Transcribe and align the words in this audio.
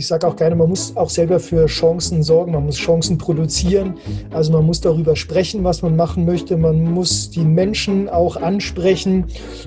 Ich 0.00 0.06
sage 0.06 0.26
auch 0.26 0.34
gerne, 0.34 0.56
man 0.56 0.70
muss 0.70 0.96
auch 0.96 1.10
selber 1.10 1.38
für 1.38 1.66
Chancen 1.66 2.22
sorgen, 2.22 2.52
man 2.52 2.64
muss 2.64 2.76
Chancen 2.76 3.18
produzieren. 3.18 3.98
Also 4.30 4.50
man 4.50 4.64
muss 4.64 4.80
darüber 4.80 5.14
sprechen, 5.14 5.62
was 5.62 5.82
man 5.82 5.94
machen 5.94 6.24
möchte. 6.24 6.56
Man 6.56 6.84
muss 6.84 7.28
die 7.28 7.44
Menschen 7.44 8.08
auch 8.08 8.36
ansprechen 8.36 9.26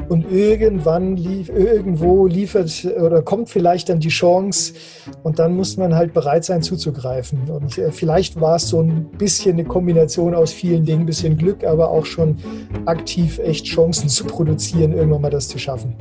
und 0.09 0.31
irgendwann, 0.31 1.17
lief, 1.17 1.49
irgendwo 1.49 2.25
liefert 2.25 2.83
oder 2.99 3.21
kommt 3.21 3.49
vielleicht 3.51 3.89
dann 3.89 3.99
die 3.99 4.09
Chance 4.09 4.73
und 5.21 5.37
dann 5.37 5.55
muss 5.55 5.77
man 5.77 5.93
halt 5.93 6.15
bereit 6.15 6.45
sein 6.45 6.63
zuzugreifen. 6.63 7.47
Und 7.51 7.77
äh, 7.77 7.91
vielleicht 7.91 8.41
war 8.41 8.55
es 8.55 8.69
so 8.69 8.81
ein 8.81 9.05
bisschen 9.19 9.51
eine 9.51 9.65
Kombination 9.65 10.33
aus 10.33 10.51
vielen 10.51 10.83
Dingen, 10.83 11.01
ein 11.01 11.05
bisschen 11.05 11.37
Glück, 11.37 11.63
aber 11.63 11.91
auch 11.91 12.07
schon 12.07 12.37
aktiv 12.85 13.37
echt 13.37 13.67
Chancen 13.67 14.09
zu 14.09 14.25
produzieren, 14.25 14.93
irgendwann 14.93 15.21
mal 15.21 15.29
das 15.29 15.47
zu 15.47 15.59
schaffen. 15.59 15.95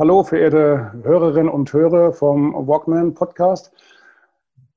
Hallo, 0.00 0.22
verehrte 0.22 0.92
Hörerinnen 1.02 1.50
und 1.50 1.70
Hörer 1.74 2.14
vom 2.14 2.54
Walkman 2.66 3.12
Podcast. 3.12 3.70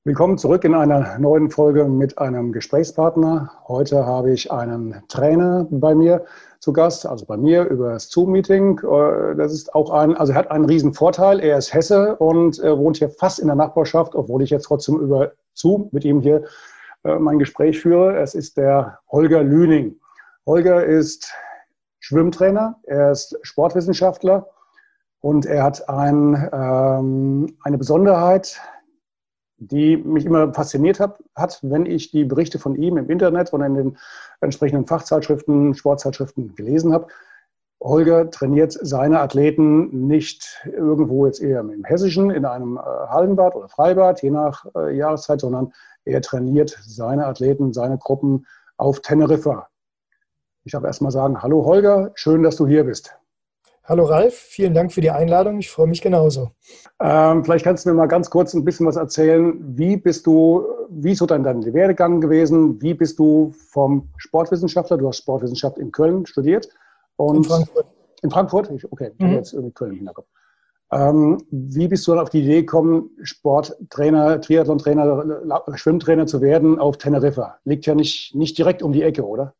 Willkommen 0.04 0.36
zurück 0.36 0.64
in 0.64 0.74
einer 0.74 1.18
neuen 1.18 1.50
Folge 1.50 1.86
mit 1.86 2.18
einem 2.18 2.52
Gesprächspartner. 2.52 3.50
Heute 3.66 4.04
habe 4.04 4.32
ich 4.32 4.52
einen 4.52 5.02
Trainer 5.08 5.66
bei 5.70 5.94
mir 5.94 6.26
zu 6.58 6.74
Gast, 6.74 7.06
also 7.06 7.24
bei 7.24 7.38
mir 7.38 7.64
über 7.64 7.92
das 7.92 8.10
Zoom-Meeting. 8.10 8.80
Äh, 8.80 9.34
das 9.36 9.54
ist 9.54 9.74
auch 9.74 9.88
ein, 9.92 10.14
also 10.14 10.34
er 10.34 10.40
hat 10.40 10.50
einen 10.50 10.66
riesen 10.66 10.92
Vorteil. 10.92 11.40
Er 11.40 11.56
ist 11.56 11.72
Hesse 11.72 12.16
und 12.16 12.58
wohnt 12.58 12.98
hier 12.98 13.08
fast 13.08 13.38
in 13.38 13.46
der 13.46 13.56
Nachbarschaft, 13.56 14.14
obwohl 14.14 14.42
ich 14.42 14.50
jetzt 14.50 14.64
trotzdem 14.64 15.00
über 15.00 15.32
Zoom 15.54 15.88
mit 15.90 16.04
ihm 16.04 16.20
hier 16.20 16.44
äh, 17.04 17.18
mein 17.18 17.38
Gespräch 17.38 17.80
führe. 17.80 18.14
Es 18.18 18.34
ist 18.34 18.58
der 18.58 18.98
Holger 19.10 19.42
Lüning. 19.42 19.96
Holger 20.44 20.84
ist 20.84 21.32
Schwimmtrainer, 22.00 22.78
er 22.82 23.12
ist 23.12 23.38
Sportwissenschaftler 23.40 24.50
und 25.24 25.46
er 25.46 25.62
hat 25.62 25.88
ein, 25.88 26.50
ähm, 26.52 27.56
eine 27.62 27.78
Besonderheit, 27.78 28.60
die 29.56 29.96
mich 29.96 30.26
immer 30.26 30.52
fasziniert 30.52 31.00
hat, 31.00 31.18
hat, 31.34 31.60
wenn 31.62 31.86
ich 31.86 32.10
die 32.10 32.24
Berichte 32.24 32.58
von 32.58 32.76
ihm 32.76 32.98
im 32.98 33.08
Internet 33.08 33.50
und 33.54 33.62
in 33.62 33.74
den 33.74 33.96
entsprechenden 34.42 34.86
Fachzeitschriften, 34.86 35.72
Sportzeitschriften 35.72 36.54
gelesen 36.56 36.92
habe. 36.92 37.06
Holger 37.82 38.28
trainiert 38.28 38.72
seine 38.82 39.20
Athleten 39.20 40.08
nicht 40.08 40.62
irgendwo 40.66 41.24
jetzt 41.24 41.40
eher 41.40 41.60
im 41.60 41.84
Hessischen, 41.84 42.30
in 42.30 42.44
einem 42.44 42.76
äh, 42.76 42.80
Hallenbad 42.82 43.54
oder 43.54 43.70
Freibad, 43.70 44.22
je 44.22 44.30
nach 44.30 44.66
äh, 44.76 44.94
Jahreszeit, 44.94 45.40
sondern 45.40 45.72
er 46.04 46.20
trainiert 46.20 46.78
seine 46.84 47.24
Athleten, 47.24 47.72
seine 47.72 47.96
Gruppen 47.96 48.44
auf 48.76 49.00
Teneriffa. 49.00 49.68
Ich 50.64 50.72
darf 50.72 50.84
erstmal 50.84 51.12
sagen, 51.12 51.42
hallo 51.42 51.64
Holger, 51.64 52.12
schön, 52.14 52.42
dass 52.42 52.56
du 52.56 52.66
hier 52.66 52.84
bist. 52.84 53.16
Hallo 53.86 54.04
Ralf, 54.04 54.32
vielen 54.32 54.72
Dank 54.72 54.94
für 54.94 55.02
die 55.02 55.10
Einladung. 55.10 55.58
Ich 55.58 55.70
freue 55.70 55.86
mich 55.86 56.00
genauso. 56.00 56.52
Ähm, 57.02 57.44
vielleicht 57.44 57.66
kannst 57.66 57.84
du 57.84 57.90
mir 57.90 57.94
mal 57.94 58.06
ganz 58.06 58.30
kurz 58.30 58.54
ein 58.54 58.64
bisschen 58.64 58.86
was 58.86 58.96
erzählen. 58.96 59.58
Wie 59.76 59.98
bist 59.98 60.26
du, 60.26 60.64
wie 60.88 61.12
ist 61.12 61.18
so 61.18 61.26
dein, 61.26 61.42
dein 61.42 61.62
Werdegang 61.74 62.22
gewesen? 62.22 62.80
Wie 62.80 62.94
bist 62.94 63.18
du 63.18 63.52
vom 63.52 64.08
Sportwissenschaftler, 64.16 64.96
du 64.96 65.06
hast 65.08 65.18
Sportwissenschaft 65.18 65.76
in 65.76 65.92
Köln 65.92 66.24
studiert 66.24 66.66
und 67.16 67.36
in 67.36 67.44
Frankfurt. 67.44 67.86
In 68.22 68.30
Frankfurt? 68.30 68.70
Okay, 68.90 69.10
ich 69.18 69.26
mhm. 69.26 69.32
jetzt 69.34 69.52
irgendwie 69.52 69.74
Köln 69.74 69.90
im 69.90 69.96
Hinterkopf. 69.98 70.28
Ähm, 70.90 71.42
wie 71.50 71.86
bist 71.86 72.06
du 72.06 72.12
dann 72.12 72.20
auf 72.20 72.30
die 72.30 72.40
Idee 72.40 72.60
gekommen, 72.60 73.10
Sporttrainer, 73.22 74.40
Triathlon-Trainer, 74.40 75.42
Schwimmtrainer 75.74 76.26
zu 76.26 76.40
werden 76.40 76.78
auf 76.78 76.96
Teneriffa? 76.96 77.58
Liegt 77.64 77.84
ja 77.84 77.94
nicht, 77.94 78.34
nicht 78.34 78.56
direkt 78.56 78.82
um 78.82 78.92
die 78.92 79.02
Ecke, 79.02 79.26
oder? 79.26 79.52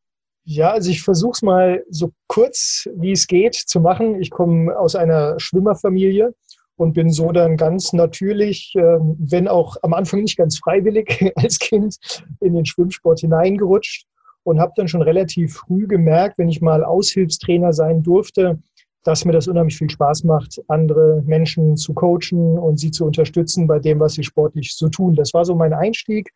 Ja, 0.46 0.72
also 0.72 0.90
ich 0.90 1.02
versuche 1.02 1.32
es 1.32 1.42
mal 1.42 1.84
so 1.88 2.12
kurz, 2.26 2.86
wie 2.96 3.12
es 3.12 3.26
geht, 3.26 3.54
zu 3.54 3.80
machen. 3.80 4.20
Ich 4.20 4.30
komme 4.30 4.78
aus 4.78 4.94
einer 4.94 5.40
Schwimmerfamilie 5.40 6.34
und 6.76 6.92
bin 6.92 7.10
so 7.10 7.32
dann 7.32 7.56
ganz 7.56 7.94
natürlich, 7.94 8.74
ähm, 8.76 9.16
wenn 9.18 9.48
auch 9.48 9.76
am 9.82 9.94
Anfang 9.94 10.20
nicht 10.20 10.36
ganz 10.36 10.58
freiwillig 10.58 11.32
als 11.36 11.58
Kind, 11.58 11.96
in 12.40 12.54
den 12.54 12.66
Schwimmsport 12.66 13.20
hineingerutscht 13.20 14.06
und 14.42 14.60
habe 14.60 14.72
dann 14.76 14.88
schon 14.88 15.00
relativ 15.00 15.54
früh 15.54 15.86
gemerkt, 15.86 16.36
wenn 16.36 16.50
ich 16.50 16.60
mal 16.60 16.84
Aushilfstrainer 16.84 17.72
sein 17.72 18.02
durfte, 18.02 18.58
dass 19.02 19.24
mir 19.24 19.32
das 19.32 19.48
unheimlich 19.48 19.76
viel 19.76 19.90
Spaß 19.90 20.24
macht, 20.24 20.62
andere 20.68 21.22
Menschen 21.24 21.76
zu 21.76 21.94
coachen 21.94 22.58
und 22.58 22.78
sie 22.78 22.90
zu 22.90 23.06
unterstützen 23.06 23.66
bei 23.66 23.78
dem, 23.78 24.00
was 24.00 24.14
sie 24.14 24.24
sportlich 24.24 24.74
so 24.74 24.88
tun. 24.88 25.14
Das 25.14 25.32
war 25.32 25.44
so 25.44 25.54
mein 25.54 25.72
Einstieg. 25.72 26.32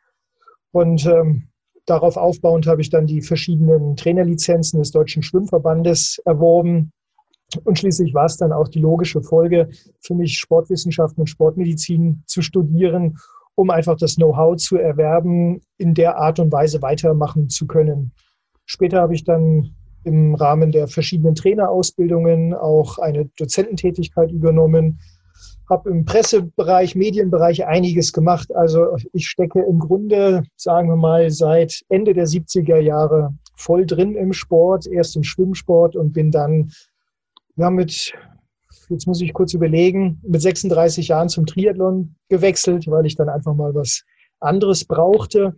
Und 0.73 1.05
ähm, 1.07 1.49
Darauf 1.89 2.19
aufbauend 2.19 2.67
habe 2.67 2.83
ich 2.83 2.91
dann 2.91 3.07
die 3.07 3.23
verschiedenen 3.23 3.97
Trainerlizenzen 3.97 4.79
des 4.79 4.91
Deutschen 4.91 5.23
Schwimmverbandes 5.23 6.21
erworben. 6.27 6.93
Und 7.65 7.79
schließlich 7.79 8.13
war 8.13 8.27
es 8.27 8.37
dann 8.37 8.53
auch 8.53 8.69
die 8.69 8.79
logische 8.79 9.23
Folge 9.23 9.71
für 10.01 10.15
mich, 10.15 10.39
Sportwissenschaften 10.39 11.23
und 11.23 11.29
Sportmedizin 11.29 12.23
zu 12.27 12.43
studieren, 12.43 13.17
um 13.55 13.71
einfach 13.71 13.97
das 13.97 14.17
Know-how 14.17 14.57
zu 14.57 14.77
erwerben, 14.77 15.63
in 15.79 15.95
der 15.95 16.19
Art 16.19 16.39
und 16.41 16.53
Weise 16.53 16.83
weitermachen 16.83 17.49
zu 17.49 17.67
können. 17.67 18.13
Später 18.67 19.01
habe 19.01 19.15
ich 19.15 19.25
dann 19.25 19.75
im 20.05 20.35
Rahmen 20.35 20.73
der 20.73 20.89
verschiedenen 20.89 21.35
Trainerausbildungen 21.35 22.53
auch 22.53 22.99
eine 22.99 23.31
Dozententätigkeit 23.39 24.31
übernommen, 24.31 25.01
habe 25.69 25.91
im 25.91 26.05
Pressebereich, 26.05 26.95
Medienbereich 26.95 27.67
einiges 27.67 28.13
gemacht. 28.13 28.55
Also 28.55 28.97
ich 29.13 29.29
stecke 29.29 29.61
im 29.61 29.79
Grunde, 29.79 30.45
sagen 30.57 30.89
wir 30.89 30.97
mal, 30.97 31.31
seit 31.31 31.85
Ende 31.89 32.15
der 32.15 32.27
70er 32.27 32.79
Jahre 32.79 33.35
voll 33.55 33.85
drin 33.85 34.15
im 34.15 34.33
Sport, 34.33 34.87
erst 34.87 35.17
im 35.17 35.25
Schwimmsport 35.25 35.97
und 35.97 36.13
bin 36.13 36.31
dann 36.31 36.71
ja, 37.57 37.71
mit, 37.71 38.15
jetzt 38.89 39.07
muss 39.07 39.21
ich 39.21 39.33
kurz 39.33 39.53
überlegen, 39.53 40.21
mit 40.23 40.41
36 40.41 41.09
Jahren 41.09 41.29
zum 41.29 41.45
Triathlon 41.45 42.15
gewechselt, 42.29 42.87
weil 42.87 43.07
ich 43.07 43.17
dann 43.17 43.29
einfach 43.29 43.55
mal 43.55 43.75
was 43.75 44.05
anderes 44.41 44.85
brauchte. 44.85 45.57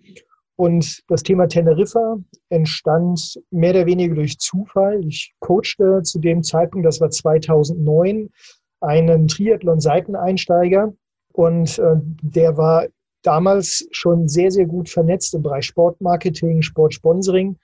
Und 0.57 1.03
das 1.09 1.23
Thema 1.23 1.47
Teneriffa 1.47 2.19
entstand 2.51 3.41
mehr 3.51 3.71
oder 3.71 3.87
weniger 3.87 4.15
durch 4.15 4.39
Zufall. 4.39 5.03
Ich 5.07 5.33
coachte 5.39 6.03
zu 6.03 6.19
dem 6.19 6.43
Zeitpunkt, 6.43 6.87
das 6.87 7.01
war 7.01 7.11
2009, 7.11 8.29
einen 8.81 9.29
Triathlon-Seiteneinsteiger 9.29 10.93
und 11.33 11.79
äh, 11.79 11.97
der 12.23 12.57
war 12.57 12.87
damals 13.23 13.87
schon 13.91 14.29
sehr, 14.29 14.51
sehr 14.51 14.67
gut 14.67 14.89
vernetzt 14.89 15.35
im 15.35 15.43
Bereich 15.43 15.67
Sportmarketing, 15.67 16.63
Sportsponsoring. 16.63 17.57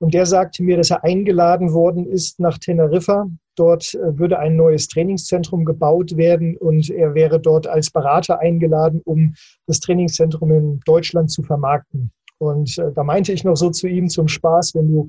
Und 0.00 0.14
der 0.14 0.26
sagte 0.26 0.62
mir, 0.62 0.76
dass 0.76 0.90
er 0.90 1.04
eingeladen 1.04 1.72
worden 1.72 2.06
ist 2.06 2.40
nach 2.40 2.58
Teneriffa. 2.58 3.28
Dort 3.56 3.94
äh, 3.94 4.18
würde 4.18 4.38
ein 4.38 4.56
neues 4.56 4.88
Trainingszentrum 4.88 5.64
gebaut 5.64 6.16
werden 6.16 6.56
und 6.56 6.90
er 6.90 7.14
wäre 7.14 7.40
dort 7.40 7.66
als 7.66 7.90
Berater 7.90 8.40
eingeladen, 8.40 9.00
um 9.04 9.34
das 9.66 9.80
Trainingszentrum 9.80 10.50
in 10.50 10.80
Deutschland 10.84 11.30
zu 11.30 11.42
vermarkten. 11.42 12.10
Und 12.38 12.76
äh, 12.78 12.92
da 12.92 13.04
meinte 13.04 13.32
ich 13.32 13.44
noch 13.44 13.56
so 13.56 13.70
zu 13.70 13.86
ihm 13.86 14.08
zum 14.08 14.28
Spaß, 14.28 14.74
wenn 14.74 14.88
du 14.88 15.08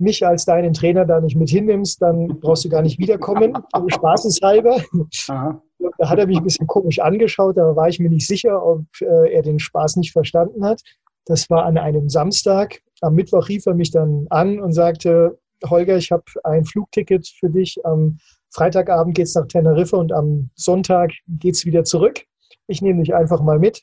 mich 0.00 0.26
als 0.26 0.44
deinen 0.44 0.72
Trainer 0.72 1.04
da 1.04 1.20
nicht 1.20 1.36
mit 1.36 1.50
hinnimmst, 1.50 2.00
dann 2.02 2.28
brauchst 2.40 2.64
du 2.64 2.68
gar 2.68 2.82
nicht 2.82 2.98
wiederkommen, 2.98 3.54
spaßeshalber. 3.88 4.80
Aha. 5.28 5.62
Da 5.98 6.08
hat 6.08 6.18
er 6.18 6.26
mich 6.26 6.38
ein 6.38 6.44
bisschen 6.44 6.66
komisch 6.66 6.98
angeschaut, 6.98 7.56
da 7.56 7.74
war 7.76 7.88
ich 7.88 7.98
mir 8.00 8.10
nicht 8.10 8.26
sicher, 8.26 8.64
ob 8.64 8.84
äh, 9.00 9.32
er 9.32 9.42
den 9.42 9.58
Spaß 9.58 9.96
nicht 9.96 10.12
verstanden 10.12 10.64
hat. 10.64 10.82
Das 11.26 11.48
war 11.50 11.64
an 11.64 11.78
einem 11.78 12.08
Samstag. 12.08 12.80
Am 13.00 13.14
Mittwoch 13.14 13.48
rief 13.48 13.66
er 13.66 13.74
mich 13.74 13.90
dann 13.90 14.26
an 14.30 14.58
und 14.60 14.72
sagte, 14.72 15.38
Holger, 15.68 15.96
ich 15.96 16.10
habe 16.10 16.24
ein 16.44 16.64
Flugticket 16.64 17.28
für 17.28 17.50
dich. 17.50 17.78
Am 17.84 18.18
Freitagabend 18.50 19.14
geht 19.14 19.26
es 19.26 19.34
nach 19.34 19.46
Teneriffa 19.46 19.96
und 19.96 20.12
am 20.12 20.50
Sonntag 20.54 21.12
geht 21.28 21.54
es 21.54 21.66
wieder 21.66 21.84
zurück. 21.84 22.24
Ich 22.66 22.82
nehme 22.82 23.02
dich 23.02 23.14
einfach 23.14 23.42
mal 23.42 23.58
mit. 23.58 23.82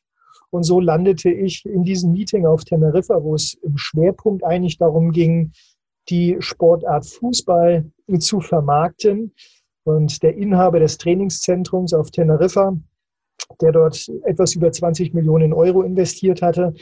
Und 0.50 0.64
so 0.64 0.80
landete 0.80 1.30
ich 1.30 1.66
in 1.66 1.84
diesem 1.84 2.14
Meeting 2.14 2.46
auf 2.46 2.64
Teneriffa, 2.64 3.24
wo 3.24 3.36
es 3.36 3.56
im 3.56 3.78
Schwerpunkt 3.78 4.44
eigentlich 4.44 4.78
darum 4.78 5.12
ging, 5.12 5.52
die 6.10 6.38
Sportart 6.40 7.06
Fußball 7.06 7.86
zu 8.20 8.42
vermarkten. 8.42 9.34
Und 9.84 10.24
der 10.24 10.36
Inhaber 10.36 10.80
des 10.80 10.98
Trainingszentrums 10.98 11.94
auf 11.94 12.10
Teneriffa, 12.10 12.76
der 13.62 13.72
dort 13.72 14.10
etwas 14.24 14.56
über 14.56 14.72
20 14.72 15.14
Millionen 15.14 15.54
Euro 15.54 15.84
investiert 15.84 16.42
hatte, 16.42 16.74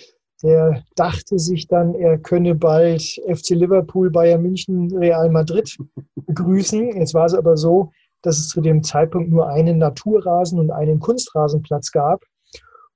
der 0.41 0.83
dachte 0.95 1.39
sich 1.39 1.67
dann, 1.67 1.95
er 1.95 2.17
könne 2.17 2.55
bald 2.55 3.01
FC 3.01 3.51
Liverpool, 3.51 4.09
Bayern 4.09 4.41
München, 4.41 4.95
Real 4.95 5.29
Madrid 5.29 5.77
begrüßen. 6.15 6.97
Jetzt 6.97 7.13
war 7.13 7.25
es 7.25 7.33
aber 7.33 7.55
so, 7.55 7.91
dass 8.21 8.37
es 8.37 8.49
zu 8.49 8.61
dem 8.61 8.83
Zeitpunkt 8.83 9.29
nur 9.29 9.47
einen 9.47 9.77
Naturrasen 9.77 10.59
und 10.59 10.71
einen 10.71 10.99
Kunstrasenplatz 10.99 11.91
gab. 11.91 12.23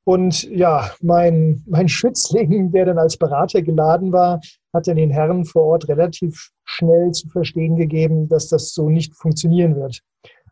Und 0.08 0.44
ja, 0.44 0.90
mein, 1.02 1.62
mein 1.68 1.90
Schützling, 1.90 2.72
der 2.72 2.86
dann 2.86 2.98
als 2.98 3.18
Berater 3.18 3.62
geladen 3.62 4.14
war, 4.14 4.40
hat 4.74 4.88
dann 4.88 4.96
den 4.96 5.10
Herren 5.10 5.44
vor 5.44 5.64
Ort 5.64 5.90
relativ 5.90 6.52
schnell 6.64 7.12
zu 7.12 7.28
verstehen 7.28 7.76
gegeben, 7.76 8.30
dass 8.30 8.48
das 8.48 8.74
so 8.74 8.90
nicht 8.90 9.18
funktionieren 9.18 9.76
wird 9.76 10.00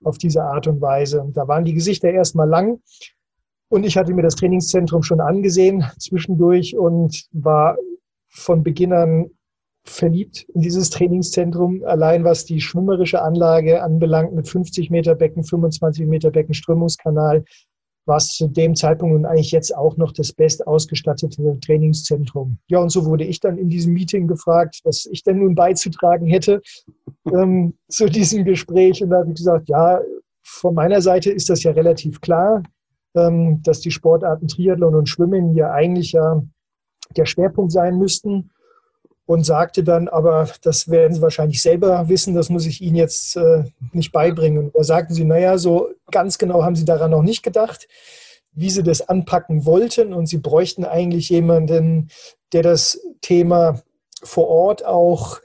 auf 0.04 0.18
diese 0.18 0.44
Art 0.44 0.68
und 0.68 0.82
Weise. 0.82 1.22
Und 1.22 1.38
da 1.38 1.48
waren 1.48 1.64
die 1.64 1.74
Gesichter 1.74 2.10
erstmal 2.10 2.50
lang. 2.50 2.82
Und 3.70 3.86
ich 3.86 3.96
hatte 3.96 4.14
mir 4.14 4.24
das 4.24 4.36
Trainingszentrum 4.36 5.04
schon 5.04 5.22
angesehen 5.22 5.86
zwischendurch 6.00 6.78
und 6.78 7.26
war 7.32 7.78
von 8.28 8.62
Beginn 8.62 8.92
an 8.92 9.30
verliebt 9.86 10.50
in 10.54 10.60
dieses 10.60 10.90
Trainingszentrum, 10.90 11.82
allein 11.86 12.26
was 12.26 12.44
die 12.44 12.60
schwimmerische 12.60 13.22
Anlage 13.22 13.82
anbelangt, 13.82 14.34
mit 14.34 14.50
50 14.50 14.90
Meter 14.90 15.16
Becken, 15.16 15.46
25 15.46 16.08
Meter 16.08 16.32
Becken, 16.32 16.54
Strömungskanal, 16.54 17.46
war 18.06 18.18
es 18.18 18.30
zu 18.30 18.48
dem 18.48 18.76
Zeitpunkt 18.76 19.16
und 19.16 19.26
eigentlich 19.26 19.52
jetzt 19.52 19.76
auch 19.76 19.98
noch 19.98 20.12
das 20.12 20.32
best 20.32 20.66
ausgestattete 20.68 21.60
Trainingszentrum. 21.60 22.58
Ja, 22.68 22.80
und 22.80 22.90
so 22.90 23.06
wurde 23.06 23.24
ich 23.24 23.40
dann 23.40 23.58
in 23.58 23.70
diesem 23.70 23.94
Meeting 23.94 24.28
gefragt, 24.28 24.80
was 24.84 25.06
ich 25.06 25.24
denn 25.24 25.40
nun 25.40 25.56
beizutragen 25.56 26.28
hätte 26.28 26.62
ähm, 27.34 27.76
zu 27.88 28.06
diesem 28.08 28.46
Gespräch. 28.46 29.04
Und 29.04 29.10
da 29.10 29.18
habe 29.18 29.30
ich 29.30 29.36
gesagt, 29.36 29.70
ja, 29.70 30.00
von 30.44 30.76
meiner 30.76 31.02
Seite 31.02 31.32
ist 31.32 31.50
das 31.50 31.64
ja 31.64 31.72
relativ 31.72 32.22
klar, 32.22 32.62
ähm, 33.16 33.62
dass 33.64 33.82
die 33.82 33.92
Sportarten 33.92 34.48
Triathlon 34.48 34.96
und 34.96 35.10
Schwimmen 35.10 35.54
hier 35.54 35.72
eigentlich 35.72 36.12
ja 36.12 36.44
der 37.16 37.26
Schwerpunkt 37.26 37.72
sein 37.72 37.98
müssten 37.98 38.52
und 39.26 39.44
sagte 39.46 39.84
dann, 39.84 40.08
aber 40.08 40.48
das 40.62 40.90
werden 40.90 41.14
Sie 41.14 41.22
wahrscheinlich 41.22 41.62
selber 41.62 42.08
wissen, 42.10 42.36
das 42.36 42.50
muss 42.50 42.66
ich 42.66 42.82
Ihnen 42.82 42.96
jetzt 42.96 43.36
äh, 43.36 43.64
nicht 43.92 44.12
beibringen. 44.12 44.72
Da 44.74 44.84
sagten 44.84 45.14
sie, 45.14 45.26
naja, 45.26 45.58
so 45.58 45.90
ganz 46.12 46.38
genau 46.38 46.64
haben 46.64 46.76
Sie 46.76 46.86
daran 46.86 47.12
noch 47.12 47.24
nicht 47.24 47.42
gedacht, 47.42 47.88
wie 48.54 48.70
Sie 48.70 48.84
das 48.84 49.08
anpacken 49.08 49.66
wollten. 49.66 50.14
Und 50.14 50.28
Sie 50.28 50.38
bräuchten 50.38 50.86
eigentlich 50.86 51.30
jemanden, 51.30 52.10
der 52.54 52.62
das 52.62 53.02
Thema 53.22 53.82
vor 54.22 54.48
Ort 54.48 54.86
auch 54.86 55.40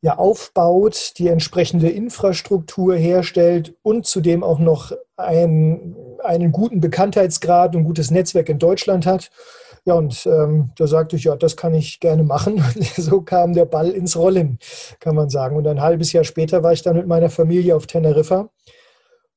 ja, 0.00 0.16
aufbaut, 0.16 1.14
die 1.18 1.26
entsprechende 1.26 1.90
Infrastruktur 1.90 2.94
herstellt 2.94 3.74
und 3.82 4.06
zudem 4.06 4.44
auch 4.44 4.60
noch 4.60 4.92
ein, 5.16 5.96
einen 6.22 6.52
guten 6.52 6.80
Bekanntheitsgrad 6.80 7.74
und 7.74 7.82
gutes 7.82 8.12
Netzwerk 8.12 8.48
in 8.48 8.60
Deutschland 8.60 9.06
hat. 9.06 9.30
Ja, 9.84 9.94
und 9.94 10.26
ähm, 10.26 10.70
da 10.76 10.86
sagte 10.86 11.16
ich, 11.16 11.24
ja, 11.24 11.36
das 11.36 11.56
kann 11.56 11.74
ich 11.74 12.00
gerne 12.00 12.22
machen. 12.22 12.62
so 12.96 13.20
kam 13.22 13.54
der 13.54 13.64
Ball 13.64 13.90
ins 13.90 14.16
Rollen, 14.16 14.58
kann 15.00 15.14
man 15.14 15.28
sagen. 15.28 15.56
Und 15.56 15.66
ein 15.66 15.80
halbes 15.80 16.12
Jahr 16.12 16.24
später 16.24 16.62
war 16.62 16.72
ich 16.72 16.82
dann 16.82 16.96
mit 16.96 17.06
meiner 17.06 17.30
Familie 17.30 17.76
auf 17.76 17.86
Teneriffa. 17.86 18.50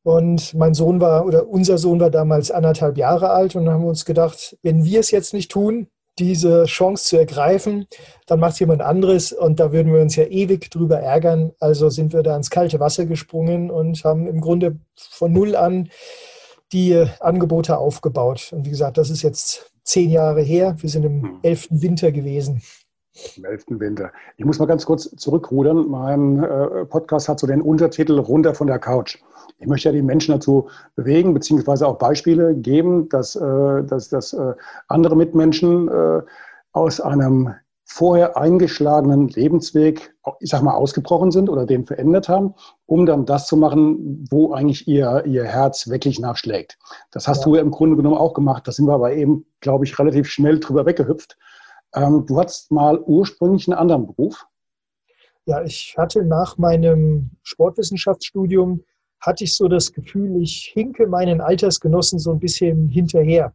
Und 0.03 0.53
mein 0.55 0.73
Sohn 0.73 0.99
war, 0.99 1.25
oder 1.25 1.47
unser 1.47 1.77
Sohn 1.77 1.99
war 1.99 2.09
damals 2.09 2.49
anderthalb 2.49 2.97
Jahre 2.97 3.29
alt. 3.29 3.55
Und 3.55 3.65
dann 3.65 3.75
haben 3.75 3.83
wir 3.83 3.89
uns 3.89 4.05
gedacht, 4.05 4.57
wenn 4.63 4.83
wir 4.83 4.99
es 4.99 5.11
jetzt 5.11 5.33
nicht 5.33 5.51
tun, 5.51 5.87
diese 6.19 6.65
Chance 6.65 7.05
zu 7.05 7.17
ergreifen, 7.17 7.87
dann 8.25 8.39
macht 8.39 8.53
es 8.53 8.59
jemand 8.59 8.81
anderes 8.81 9.31
und 9.31 9.59
da 9.59 9.71
würden 9.71 9.93
wir 9.93 10.01
uns 10.01 10.15
ja 10.15 10.25
ewig 10.25 10.69
drüber 10.69 10.99
ärgern. 10.99 11.53
Also 11.59 11.89
sind 11.89 12.13
wir 12.13 12.21
da 12.21 12.35
ins 12.35 12.49
kalte 12.49 12.79
Wasser 12.79 13.05
gesprungen 13.05 13.71
und 13.71 14.03
haben 14.03 14.27
im 14.27 14.41
Grunde 14.41 14.77
von 14.95 15.31
null 15.31 15.55
an 15.55 15.89
die 16.73 17.05
Angebote 17.19 17.77
aufgebaut. 17.77 18.51
Und 18.51 18.65
wie 18.65 18.69
gesagt, 18.69 18.97
das 18.97 19.09
ist 19.09 19.21
jetzt 19.21 19.71
zehn 19.91 20.09
Jahre 20.09 20.41
her. 20.41 20.75
Wir 20.79 20.89
sind 20.89 21.05
im 21.05 21.21
hm. 21.21 21.39
elften 21.41 21.81
Winter 21.81 22.11
gewesen. 22.11 22.61
Im 23.35 23.43
elften 23.43 23.79
Winter. 23.81 24.11
Ich 24.37 24.45
muss 24.45 24.57
mal 24.57 24.65
ganz 24.65 24.85
kurz 24.85 25.13
zurückrudern. 25.17 25.89
Mein 25.89 26.41
äh, 26.41 26.85
Podcast 26.85 27.27
hat 27.27 27.41
so 27.41 27.47
den 27.47 27.61
Untertitel 27.61 28.17
Runter 28.17 28.55
von 28.55 28.67
der 28.67 28.79
Couch. 28.79 29.17
Ich 29.59 29.67
möchte 29.67 29.89
ja 29.89 29.93
die 29.93 30.01
Menschen 30.01 30.31
dazu 30.31 30.69
bewegen, 30.95 31.33
beziehungsweise 31.33 31.85
auch 31.85 31.97
Beispiele 31.97 32.55
geben, 32.55 33.09
dass, 33.09 33.35
äh, 33.35 33.83
dass, 33.83 34.07
dass 34.07 34.31
äh, 34.31 34.53
andere 34.87 35.17
Mitmenschen 35.17 35.89
äh, 35.89 36.21
aus 36.71 37.01
einem 37.01 37.53
vorher 37.93 38.37
eingeschlagenen 38.37 39.27
Lebensweg, 39.27 40.15
ich 40.39 40.49
sag 40.49 40.61
mal, 40.61 40.75
ausgebrochen 40.75 41.31
sind 41.31 41.49
oder 41.49 41.65
den 41.65 41.85
verändert 41.85 42.29
haben, 42.29 42.55
um 42.85 43.05
dann 43.05 43.25
das 43.25 43.47
zu 43.47 43.57
machen, 43.57 44.25
wo 44.31 44.53
eigentlich 44.53 44.87
ihr, 44.87 45.25
ihr 45.25 45.43
Herz 45.43 45.89
wirklich 45.89 46.17
nachschlägt. 46.17 46.79
Das 47.11 47.27
hast 47.27 47.39
ja. 47.39 47.43
du 47.43 47.55
ja 47.55 47.61
im 47.61 47.69
Grunde 47.69 47.97
genommen 47.97 48.15
auch 48.15 48.33
gemacht. 48.33 48.65
Da 48.65 48.71
sind 48.71 48.85
wir 48.87 48.93
aber 48.93 49.13
eben, 49.13 49.45
glaube 49.59 49.83
ich, 49.83 49.99
relativ 49.99 50.29
schnell 50.29 50.59
drüber 50.59 50.85
weggehüpft. 50.85 51.37
Ähm, 51.93 52.25
du 52.25 52.39
hattest 52.39 52.71
mal 52.71 52.97
ursprünglich 52.97 53.67
einen 53.67 53.77
anderen 53.77 54.07
Beruf. 54.07 54.45
Ja, 55.45 55.61
ich 55.61 55.95
hatte 55.97 56.23
nach 56.23 56.57
meinem 56.57 57.31
Sportwissenschaftsstudium 57.43 58.85
hatte 59.19 59.43
ich 59.43 59.55
so 59.55 59.67
das 59.67 59.91
Gefühl, 59.91 60.41
ich 60.41 60.71
hinke 60.73 61.07
meinen 61.07 61.41
Altersgenossen 61.41 62.19
so 62.19 62.31
ein 62.31 62.39
bisschen 62.39 62.87
hinterher. 62.87 63.53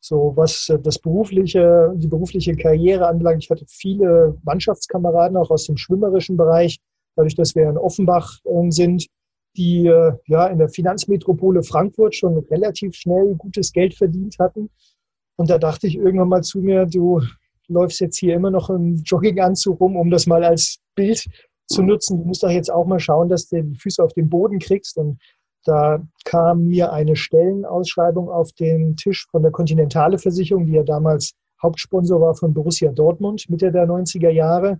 So 0.00 0.32
was 0.36 0.68
äh, 0.68 0.78
das 0.78 0.98
berufliche, 0.98 1.92
die 1.96 2.06
berufliche 2.06 2.54
Karriere 2.54 3.06
anbelangt, 3.06 3.44
ich 3.44 3.50
hatte 3.50 3.64
viele 3.68 4.36
Mannschaftskameraden 4.44 5.36
auch 5.36 5.50
aus 5.50 5.66
dem 5.66 5.76
schwimmerischen 5.76 6.36
Bereich, 6.36 6.78
dadurch, 7.16 7.34
dass 7.34 7.54
wir 7.54 7.68
in 7.68 7.78
Offenbach 7.78 8.38
ähm, 8.44 8.70
sind, 8.70 9.06
die 9.56 9.86
äh, 9.86 10.12
ja 10.26 10.46
in 10.46 10.58
der 10.58 10.68
Finanzmetropole 10.68 11.62
Frankfurt 11.62 12.14
schon 12.14 12.38
relativ 12.50 12.94
schnell 12.94 13.34
gutes 13.34 13.72
Geld 13.72 13.94
verdient 13.94 14.36
hatten. 14.38 14.70
Und 15.36 15.50
da 15.50 15.58
dachte 15.58 15.86
ich 15.86 15.96
irgendwann 15.96 16.28
mal 16.28 16.42
zu 16.42 16.60
mir, 16.60 16.86
du 16.86 17.20
läufst 17.68 18.00
jetzt 18.00 18.18
hier 18.18 18.34
immer 18.34 18.50
noch 18.50 18.70
im 18.70 18.96
Jogginganzug 19.04 19.80
rum, 19.80 19.96
um 19.96 20.10
das 20.10 20.26
mal 20.26 20.44
als 20.44 20.78
Bild 20.94 21.24
zu 21.66 21.82
nutzen. 21.82 22.18
Du 22.18 22.24
musst 22.24 22.42
doch 22.42 22.50
jetzt 22.50 22.70
auch 22.72 22.86
mal 22.86 22.98
schauen, 22.98 23.28
dass 23.28 23.48
du 23.48 23.62
die 23.62 23.76
Füße 23.76 24.02
auf 24.02 24.12
den 24.14 24.28
Boden 24.28 24.58
kriegst. 24.58 24.96
Und 24.96 25.18
da 25.64 26.00
kam 26.24 26.66
mir 26.66 26.92
eine 26.92 27.16
Stellenausschreibung 27.16 28.30
auf 28.30 28.52
den 28.52 28.96
Tisch 28.96 29.26
von 29.30 29.42
der 29.42 29.52
Kontinentale 29.52 30.18
Versicherung, 30.18 30.66
die 30.66 30.74
ja 30.74 30.82
damals 30.82 31.34
Hauptsponsor 31.62 32.20
war 32.20 32.34
von 32.34 32.54
Borussia 32.54 32.92
Dortmund 32.92 33.44
Mitte 33.48 33.72
der 33.72 33.86
90er 33.86 34.30
Jahre. 34.30 34.78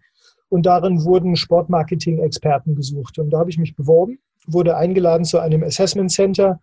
Und 0.49 0.65
darin 0.65 1.05
wurden 1.05 1.37
Sportmarketing-Experten 1.37 2.75
gesucht. 2.75 3.19
Und 3.19 3.31
da 3.31 3.39
habe 3.39 3.51
ich 3.51 3.59
mich 3.59 3.77
beworben, 3.77 4.19
wurde 4.47 4.77
eingeladen 4.77 5.25
zu 5.25 5.39
einem 5.41 5.63
Assessment 5.63 6.11
Center, 6.11 6.61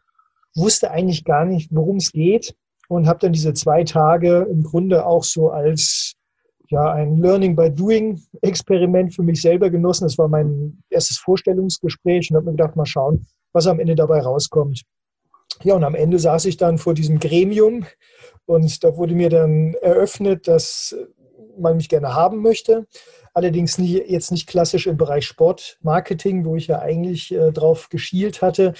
wusste 0.55 0.89
eigentlich 0.89 1.23
gar 1.23 1.45
nicht, 1.45 1.69
worum 1.71 1.97
es 1.97 2.11
geht 2.11 2.55
und 2.87 3.07
habe 3.07 3.19
dann 3.19 3.33
diese 3.33 3.53
zwei 3.53 3.83
Tage 3.83 4.47
im 4.49 4.63
Grunde 4.63 5.05
auch 5.05 5.23
so 5.23 5.49
als 5.49 6.15
ja, 6.69 6.91
ein 6.93 7.17
Learning 7.17 7.55
by 7.55 7.69
Doing 7.69 8.19
Experiment 8.41 9.13
für 9.13 9.21
mich 9.21 9.41
selber 9.41 9.69
genossen. 9.69 10.05
Das 10.05 10.17
war 10.17 10.27
mein 10.27 10.81
erstes 10.89 11.17
Vorstellungsgespräch 11.19 12.31
und 12.31 12.37
habe 12.37 12.47
mir 12.47 12.53
gedacht, 12.53 12.75
mal 12.75 12.85
schauen, 12.85 13.27
was 13.55 13.65
am 13.67 13.79
Ende 13.79 13.95
dabei 13.95 14.19
rauskommt. 14.19 14.83
Ja, 15.63 15.75
und 15.75 15.83
am 15.83 15.95
Ende 15.95 16.19
saß 16.19 16.45
ich 16.45 16.57
dann 16.57 16.77
vor 16.77 16.93
diesem 16.93 17.19
Gremium 17.19 17.85
und 18.45 18.83
da 18.83 18.97
wurde 18.97 19.15
mir 19.15 19.29
dann 19.29 19.73
eröffnet, 19.75 20.47
dass 20.47 20.95
man 21.57 21.77
mich 21.77 21.87
gerne 21.87 22.13
haben 22.13 22.41
möchte. 22.41 22.85
Allerdings 23.33 23.77
nie, 23.77 24.01
jetzt 24.07 24.31
nicht 24.31 24.47
klassisch 24.47 24.87
im 24.87 24.97
Bereich 24.97 25.25
Sportmarketing, 25.25 26.45
wo 26.45 26.55
ich 26.55 26.67
ja 26.67 26.79
eigentlich 26.79 27.33
äh, 27.33 27.51
drauf 27.51 27.89
geschielt 27.89 28.41
hatte, 28.41 28.73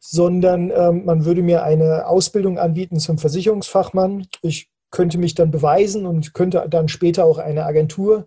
sondern 0.00 0.70
ähm, 0.70 1.04
man 1.04 1.24
würde 1.24 1.42
mir 1.42 1.62
eine 1.62 2.06
Ausbildung 2.06 2.58
anbieten 2.58 2.98
zum 2.98 3.18
Versicherungsfachmann. 3.18 4.26
Ich 4.42 4.70
könnte 4.90 5.18
mich 5.18 5.34
dann 5.34 5.50
beweisen 5.50 6.06
und 6.06 6.34
könnte 6.34 6.66
dann 6.68 6.88
später 6.88 7.24
auch 7.24 7.38
eine 7.38 7.64
Agentur 7.64 8.26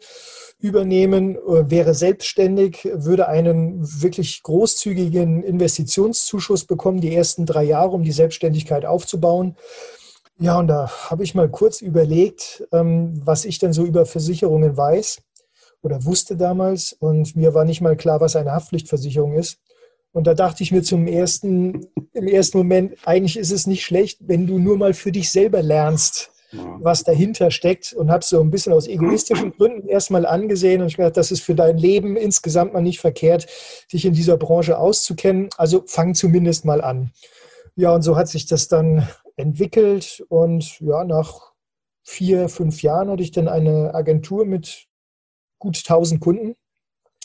übernehmen, 0.59 1.35
äh, 1.35 1.69
wäre 1.69 1.93
selbstständig, 1.93 2.87
würde 2.93 3.27
einen 3.27 3.81
wirklich 4.01 4.41
großzügigen 4.43 5.43
Investitionszuschuss 5.43 6.65
bekommen, 6.65 7.01
die 7.01 7.13
ersten 7.13 7.45
drei 7.45 7.63
Jahre, 7.63 7.91
um 7.91 8.03
die 8.03 8.11
Selbstständigkeit 8.11 8.85
aufzubauen. 8.85 9.55
Ja, 10.37 10.59
und 10.59 10.67
da 10.67 10.89
habe 11.09 11.23
ich 11.23 11.35
mal 11.35 11.49
kurz 11.49 11.81
überlegt, 11.81 12.67
ähm, 12.73 13.13
was 13.25 13.45
ich 13.45 13.59
denn 13.59 13.73
so 13.73 13.85
über 13.85 14.05
Versicherungen 14.05 14.75
weiß 14.75 15.21
oder 15.81 16.03
wusste 16.03 16.35
damals. 16.35 16.93
Und 16.93 17.35
mir 17.35 17.53
war 17.53 17.63
nicht 17.63 17.81
mal 17.81 17.95
klar, 17.95 18.19
was 18.19 18.35
eine 18.35 18.51
Haftpflichtversicherung 18.51 19.33
ist. 19.33 19.59
Und 20.11 20.27
da 20.27 20.33
dachte 20.33 20.63
ich 20.63 20.71
mir 20.71 20.81
zum 20.81 21.07
ersten, 21.07 21.87
im 22.13 22.27
ersten 22.27 22.57
Moment, 22.57 22.95
eigentlich 23.05 23.37
ist 23.37 23.51
es 23.51 23.67
nicht 23.67 23.83
schlecht, 23.83 24.19
wenn 24.21 24.47
du 24.47 24.57
nur 24.59 24.77
mal 24.77 24.93
für 24.93 25.11
dich 25.11 25.29
selber 25.29 25.61
lernst, 25.61 26.31
was 26.79 27.03
dahinter 27.03 27.51
steckt 27.51 27.93
und 27.93 28.11
habe 28.11 28.23
so 28.23 28.41
ein 28.41 28.51
bisschen 28.51 28.73
aus 28.73 28.87
egoistischen 28.87 29.51
Gründen 29.51 29.87
erstmal 29.87 30.25
angesehen 30.25 30.81
und 30.81 30.87
ich 30.87 30.97
gedacht, 30.97 31.17
das 31.17 31.31
ist 31.31 31.41
für 31.41 31.55
dein 31.55 31.77
Leben 31.77 32.15
insgesamt 32.17 32.73
mal 32.73 32.81
nicht 32.81 32.99
verkehrt, 32.99 33.47
dich 33.91 34.05
in 34.05 34.13
dieser 34.13 34.37
Branche 34.37 34.77
auszukennen. 34.77 35.49
Also 35.57 35.83
fang 35.85 36.15
zumindest 36.15 36.65
mal 36.65 36.81
an. 36.81 37.11
Ja, 37.75 37.93
und 37.93 38.01
so 38.01 38.15
hat 38.15 38.27
sich 38.27 38.45
das 38.45 38.67
dann 38.67 39.07
entwickelt 39.35 40.23
und 40.29 40.79
ja, 40.79 41.03
nach 41.03 41.53
vier, 42.03 42.49
fünf 42.49 42.83
Jahren 42.83 43.09
hatte 43.09 43.23
ich 43.23 43.31
dann 43.31 43.47
eine 43.47 43.93
Agentur 43.93 44.45
mit 44.45 44.87
gut 45.59 45.77
1000 45.77 46.21
Kunden 46.21 46.55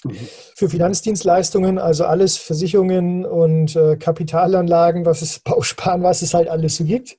mhm. 0.04 0.16
für 0.54 0.68
Finanzdienstleistungen, 0.68 1.78
also 1.78 2.04
alles 2.04 2.36
Versicherungen 2.36 3.24
und 3.24 3.76
äh, 3.76 3.96
Kapitalanlagen, 3.96 5.04
was 5.04 5.22
es 5.22 5.38
Bausparen, 5.44 6.02
was 6.02 6.22
es 6.22 6.34
halt 6.34 6.48
alles 6.48 6.76
so 6.76 6.84
gibt. 6.84 7.16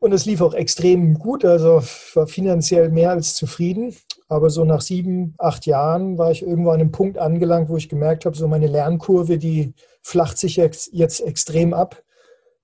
Und 0.00 0.12
es 0.12 0.26
lief 0.26 0.40
auch 0.40 0.54
extrem 0.54 1.14
gut, 1.14 1.44
also 1.44 1.82
war 2.14 2.26
finanziell 2.28 2.88
mehr 2.90 3.10
als 3.10 3.34
zufrieden. 3.34 3.94
Aber 4.28 4.48
so 4.50 4.64
nach 4.64 4.80
sieben, 4.80 5.34
acht 5.38 5.66
Jahren 5.66 6.18
war 6.18 6.30
ich 6.30 6.42
irgendwo 6.42 6.70
an 6.70 6.80
einem 6.80 6.92
Punkt 6.92 7.18
angelangt, 7.18 7.68
wo 7.68 7.76
ich 7.76 7.88
gemerkt 7.88 8.24
habe, 8.24 8.36
so 8.36 8.46
meine 8.46 8.68
Lernkurve, 8.68 9.38
die 9.38 9.74
flacht 10.02 10.38
sich 10.38 10.56
jetzt, 10.56 10.90
jetzt 10.92 11.20
extrem 11.20 11.74
ab. 11.74 12.02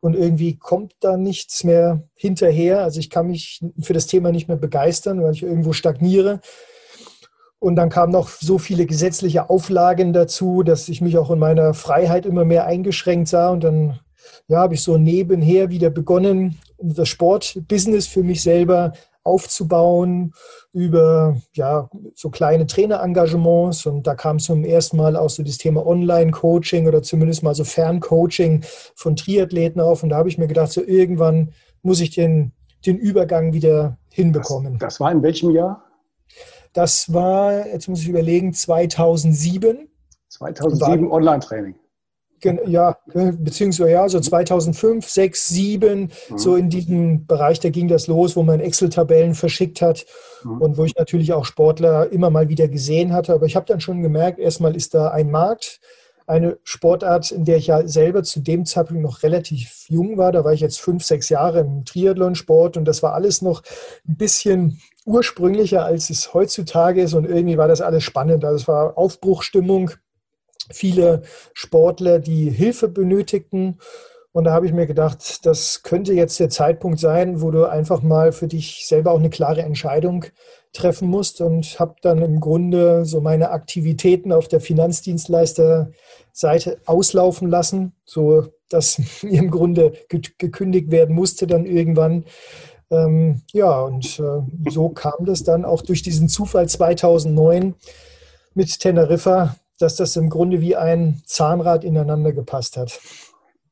Und 0.01 0.15
irgendwie 0.15 0.57
kommt 0.59 0.93
da 1.01 1.17
nichts 1.17 1.65
mehr 1.65 2.03
hinterher. 2.15 2.83
Also 2.83 3.01
ich 3.01 3.11
kann 3.11 3.29
mich 3.29 3.61
für 3.81 3.95
das 3.95 4.07
Thema 4.07 4.31
nicht 4.31 4.49
mehr 4.49 4.59
begeistern, 4.59 5.23
weil 5.23 5.33
ich 5.33 5.43
irgendwo 5.43 5.73
stagniere. 5.73 6.41
Und 7.59 7.77
dann 7.77 7.89
kamen 7.89 8.13
noch 8.13 8.29
so 8.29 8.59
viele 8.59 8.85
gesetzliche 8.85 9.49
Auflagen 9.49 10.13
dazu, 10.13 10.63
dass 10.63 10.91
ich 10.91 11.01
mich 11.01 11.17
auch 11.17 11.31
in 11.31 11.39
meiner 11.39 11.73
Freiheit 11.73 12.27
immer 12.27 12.45
mehr 12.45 12.67
eingeschränkt 12.67 13.29
sah. 13.29 13.49
Und 13.49 13.65
dann 13.65 13.99
ja, 14.47 14.59
habe 14.59 14.75
ich 14.75 14.83
so 14.83 14.99
nebenher 14.99 15.71
wieder 15.71 15.89
begonnen, 15.89 16.59
das 16.93 17.09
Sportbusiness 17.09 18.07
für 18.07 18.23
mich 18.23 18.43
selber 18.43 18.93
aufzubauen 19.25 20.35
über 20.73 21.37
ja, 21.55 21.89
so 22.15 22.29
kleine 22.31 22.67
Trainerengagements. 22.67 23.87
Und 23.87 24.07
da 24.07 24.15
kam 24.15 24.39
zum 24.39 24.65
ersten 24.65 24.99
Mal 24.99 25.17
auch 25.17 25.31
so 25.31 25.43
das 25.43 25.57
Thema 25.57 25.87
Online-Coaching 25.87 26.87
oder 26.87 27.03
zumindest 27.03 27.43
mal 27.43 27.55
so 27.55 27.65
Ferncoaching 27.65 28.63
von 28.95 29.17
Triathleten 29.17 29.81
auf. 29.81 30.03
Und 30.03 30.11
da 30.11 30.17
habe 30.17 30.29
ich 30.29 30.39
mir 30.39 30.47
gedacht, 30.47 30.73
so 30.73 30.83
irgendwann 30.83 31.53
muss 31.83 32.01
ich 32.01 32.11
den, 32.11 32.53
den 32.85 32.99
Übergang 32.99 33.53
wieder 33.55 33.97
hinbekommen. 34.11 34.75
Das, 34.75 34.95
das 34.95 35.01
war 35.01 35.11
in 35.11 35.23
welchem 35.23 35.51
Jahr? 35.51 35.83
Das 36.75 37.13
war, 37.13 37.67
jetzt 37.67 37.89
muss 37.89 38.01
ich 38.01 38.09
überlegen, 38.09 38.53
2007. 38.53 39.89
2007 40.29 41.11
Online-Training. 41.11 41.77
Ja, 42.67 42.99
beziehungsweise 43.07 43.91
ja, 43.91 44.09
so 44.09 44.21
2005, 44.21 45.09
6, 45.09 45.49
7, 45.49 46.01
mhm. 46.01 46.39
so 46.39 46.57
in 46.57 46.71
diesem 46.71 47.27
Bereich, 47.27 47.61
da 47.61 47.71
ging 47.71 47.89
das 47.89 48.07
los, 48.07 48.37
wo 48.37 48.43
man 48.43 48.61
Excel-Tabellen 48.61 49.35
verschickt 49.35 49.83
hat 49.83 50.07
mhm. 50.45 50.61
und 50.61 50.77
wo 50.77 50.85
ich 50.85 50.95
natürlich 50.97 51.33
auch 51.33 51.45
Sportler 51.45 52.11
immer 52.13 52.31
mal 52.31 52.49
wieder 52.49 52.69
gesehen 52.69 53.13
hatte. 53.13 53.33
Aber 53.33 53.47
ich 53.47 53.57
habe 53.57 53.67
dann 53.67 53.81
schon 53.81 54.03
gemerkt, 54.03 54.39
erstmal 54.39 54.77
ist 54.77 54.95
da 54.95 55.09
ein 55.11 55.31
Markt, 55.31 55.81
eine 56.27 56.59
Sportart, 56.65 57.31
in 57.31 57.45
der 57.45 57.59
ich 57.59 57.67
ja 57.67 57.87
selber 57.87 58.23
zu 58.23 58.41
dem 58.41 58.65
Zeitpunkt 58.65 59.03
noch 59.03 59.23
relativ 59.23 59.87
jung 59.89 60.17
war. 60.17 60.33
Da 60.33 60.45
war 60.45 60.53
ich 60.53 60.61
jetzt 60.61 60.81
fünf, 60.81 61.05
sechs 61.05 61.29
Jahre 61.29 61.61
im 61.61 61.85
Triathlonsport 61.85 62.77
und 62.77 62.87
das 62.87 63.03
war 63.03 63.15
alles 63.15 63.43
noch 63.43 63.63
ein 64.09 64.17
bisschen 64.17 64.81
ursprünglicher, 65.05 65.85
als 65.85 66.09
es 66.09 66.33
heutzutage 66.33 67.03
ist 67.03 67.15
und 67.15 67.27
irgendwie 67.27 67.59
war 67.59 67.69
das 67.69 67.83
alles 67.83 68.05
spannend. 68.05 68.45
Also 68.45 68.57
es 68.57 68.69
war 68.69 68.97
Aufbruchstimmung 68.97 69.91
viele 70.73 71.23
Sportler, 71.53 72.19
die 72.19 72.51
Hilfe 72.51 72.89
benötigten. 72.89 73.79
Und 74.33 74.45
da 74.45 74.53
habe 74.53 74.67
ich 74.67 74.73
mir 74.73 74.87
gedacht, 74.87 75.47
das 75.47 75.83
könnte 75.83 76.13
jetzt 76.13 76.41
der 76.41 76.51
Zeitpunkt 76.51 76.99
sein, 76.99 77.41
wo 77.41 77.51
du 77.51 77.69
einfach 77.69 78.03
mal 78.03 78.33
für 78.33 78.49
dich 78.49 78.87
selber 78.87 79.13
auch 79.13 79.19
eine 79.19 79.31
klare 79.31 79.63
Entscheidung 79.63 80.27
treffen 80.73 81.09
musst 81.09 81.41
und 81.41 81.79
habe 81.79 81.95
dann 82.03 82.21
im 82.21 82.41
Grunde 82.41 83.05
so 83.05 83.21
meine 83.21 83.51
Aktivitäten 83.51 84.33
auf 84.33 84.49
der 84.49 84.61
Finanzdienstleisterseite 84.61 86.79
auslaufen 86.85 87.49
lassen, 87.49 87.93
so 88.05 88.49
dass 88.69 89.01
mir 89.23 89.39
im 89.39 89.51
Grunde 89.51 89.93
gekündigt 90.09 90.91
werden 90.91 91.15
musste 91.15 91.47
dann 91.47 91.65
irgendwann. 91.65 92.25
Ähm, 92.91 93.43
ja, 93.53 93.83
und 93.83 94.19
äh, 94.19 94.71
so 94.71 94.89
kam 94.91 95.25
das 95.25 95.45
dann 95.45 95.65
auch 95.65 95.83
durch 95.83 96.03
diesen 96.03 96.29
Zufall 96.29 96.69
2009 96.69 97.75
mit 98.55 98.79
Teneriffa, 98.79 99.57
dass 99.79 99.97
das 99.97 100.17
im 100.17 100.31
Grunde 100.31 100.61
wie 100.61 100.77
ein 100.77 101.23
Zahnrad 101.25 101.85
ineinander 101.85 102.33
gepasst 102.33 102.77
hat. 102.77 103.01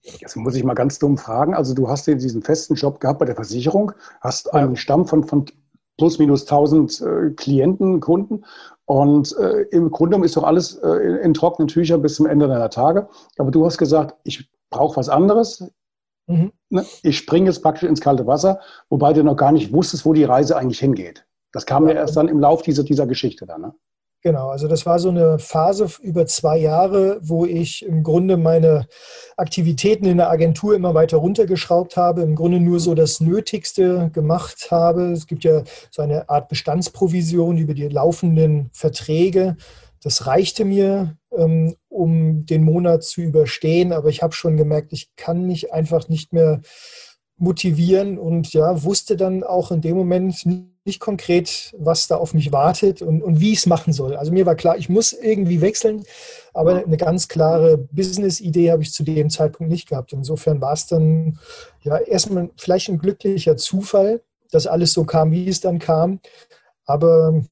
Jetzt 0.03 0.37
muss 0.37 0.57
ich 0.57 0.65
mal 0.65 0.75
ganz 0.75 0.99
dumm 0.99 1.17
fragen. 1.17 1.55
Also 1.55 1.75
du 1.75 1.89
hast 1.89 2.07
diesen 2.07 2.43
festen 2.43 2.75
Job 2.75 2.99
gehabt 2.99 3.21
bei 3.21 3.25
der 3.25 3.37
Versicherung, 3.37 3.93
hast 4.21 4.53
einen 4.53 4.77
Stamm 4.77 5.07
von, 5.07 5.25
von 5.25 5.47
plus 5.97 6.19
minus 6.19 6.43
1000 6.43 7.01
äh, 7.01 7.31
Klienten, 7.31 8.01
Kunden 8.01 8.45
und 8.85 9.37
äh, 9.39 9.63
im 9.71 9.91
Grunde 9.91 10.23
ist 10.25 10.37
doch 10.37 10.43
alles 10.43 10.75
äh, 10.77 10.89
in, 10.89 11.17
in, 11.17 11.35
trockenen 11.35 11.69
Tüchern 11.69 12.03
bis 12.03 12.17
zum 12.17 12.27
Ende 12.27 12.49
deiner 12.49 12.71
Tage. 12.71 13.09
Aber 13.39 13.51
du 13.51 13.65
hast 13.65 13.79
gesagt, 13.79 14.17
ich 14.25 14.51
brauche 14.71 14.97
was 14.97 15.09
anderes. 15.09 15.65
Mhm. 16.27 16.53
Ne? 16.71 16.85
Ich 17.03 17.19
springe 17.19 17.47
jetzt 17.47 17.63
praktisch 17.63 17.89
ins 17.89 18.01
kalte 18.01 18.27
Wasser, 18.27 18.61
wobei 18.91 19.13
du 19.13 19.23
noch 19.23 19.37
gar 19.37 19.53
nicht 19.53 19.73
wusstest, 19.73 20.05
wo 20.05 20.13
die 20.13 20.25
Reise 20.25 20.57
eigentlich 20.57 20.81
hingeht. 20.81 21.25
Das 21.53 21.67
kam 21.67 21.87
ja, 21.87 21.95
ja 21.95 22.01
erst 22.01 22.17
dann 22.17 22.29
im 22.29 22.41
Lauf 22.41 22.63
dieser, 22.63 22.83
dieser 22.83 23.07
Geschichte 23.07 23.47
dann. 23.47 23.61
Ne? 23.61 23.75
Genau, 24.25 24.51
also 24.51 24.69
das 24.69 24.87
war 24.87 25.01
so 25.01 25.09
eine 25.09 25.41
Phase 25.41 25.89
über 26.01 26.27
zwei 26.27 26.57
Jahre, 26.57 27.19
wo 27.23 27.45
ich 27.45 27.85
im 27.85 28.05
Grunde 28.05 28.37
meine 28.37 28.87
Aktivitäten 29.37 30.05
in 30.05 30.19
der 30.19 30.31
Agentur 30.31 30.77
immer 30.77 30.95
weiter 30.95 31.17
runtergeschraubt 31.17 31.97
habe, 31.97 32.23
im 32.23 32.37
Grunde 32.37 32.61
nur 32.61 32.79
so 32.79 32.95
das 32.95 33.21
Nötigste 33.21 34.11
gemacht 34.13 34.69
habe. 34.71 35.11
Es 35.11 35.27
gibt 35.27 35.43
ja 35.43 35.65
so 35.91 36.03
eine 36.03 36.29
Art 36.29 36.49
Bestandsprovision 36.49 37.59
über 37.59 37.75
die 37.75 37.89
laufenden 37.89 38.71
Verträge. 38.73 39.57
Das 40.01 40.25
reichte 40.25 40.65
mir, 40.65 41.17
ähm, 41.37 41.75
um 41.89 42.47
den 42.47 42.63
Monat 42.63 43.03
zu 43.03 43.23
überstehen, 43.23 43.93
aber 43.93 44.09
ich 44.09 44.23
habe 44.23 44.35
schon 44.35 44.57
gemerkt, 44.57 44.93
ich 44.93 45.11
kann 45.17 45.47
mich 45.47 45.73
einfach 45.73 46.09
nicht 46.09 46.33
mehr 46.33 46.61
motivieren 47.39 48.19
und 48.19 48.53
ja, 48.53 48.85
wusste 48.85 49.17
dann 49.17 49.43
auch 49.43 49.73
in 49.73 49.81
dem 49.81 49.97
Moment 49.97 50.47
nicht 50.85 51.01
konkret, 51.01 51.73
was 51.79 52.09
da 52.09 52.17
auf 52.17 52.35
mich 52.35 52.51
wartet 52.51 53.03
und, 53.03 53.23
und 53.23 53.41
wie 53.41 53.53
ich 53.53 53.59
es 53.59 53.67
machen 53.67 53.93
soll. 53.93 54.17
Also 54.17 54.33
mir 54.33 54.47
war 54.47 54.57
klar, 54.57 54.77
ich 54.77 54.89
muss 54.89 55.13
irgendwie 55.13 55.61
wechseln, 55.61 56.05
aber 56.53 56.85
eine 56.85 56.97
ganz 56.97 57.29
klare 57.29 57.79
Business-Idee 57.79 58.73
habe 58.73 58.83
ich 58.83 58.93
zu 58.93 59.05
dem 59.05 59.31
Zeitpunkt 59.31 59.71
nicht 59.71 59.89
gehabt. 59.89 60.13
Insofern 60.13 60.61
war 60.61 60.73
es 60.73 60.87
dann 60.87 61.39
ja 61.83 61.99
erstmal 61.99 62.51
vielleicht 62.57 62.89
ein 62.89 62.99
glücklicher 62.99 63.57
Zufall, 63.57 64.23
dass 64.51 64.67
alles 64.67 64.93
so 64.93 65.05
kam, 65.05 65.31
wie 65.31 65.49
es 65.49 65.61
dann 65.61 65.79
kam. 65.79 66.21
Aber 66.85 67.43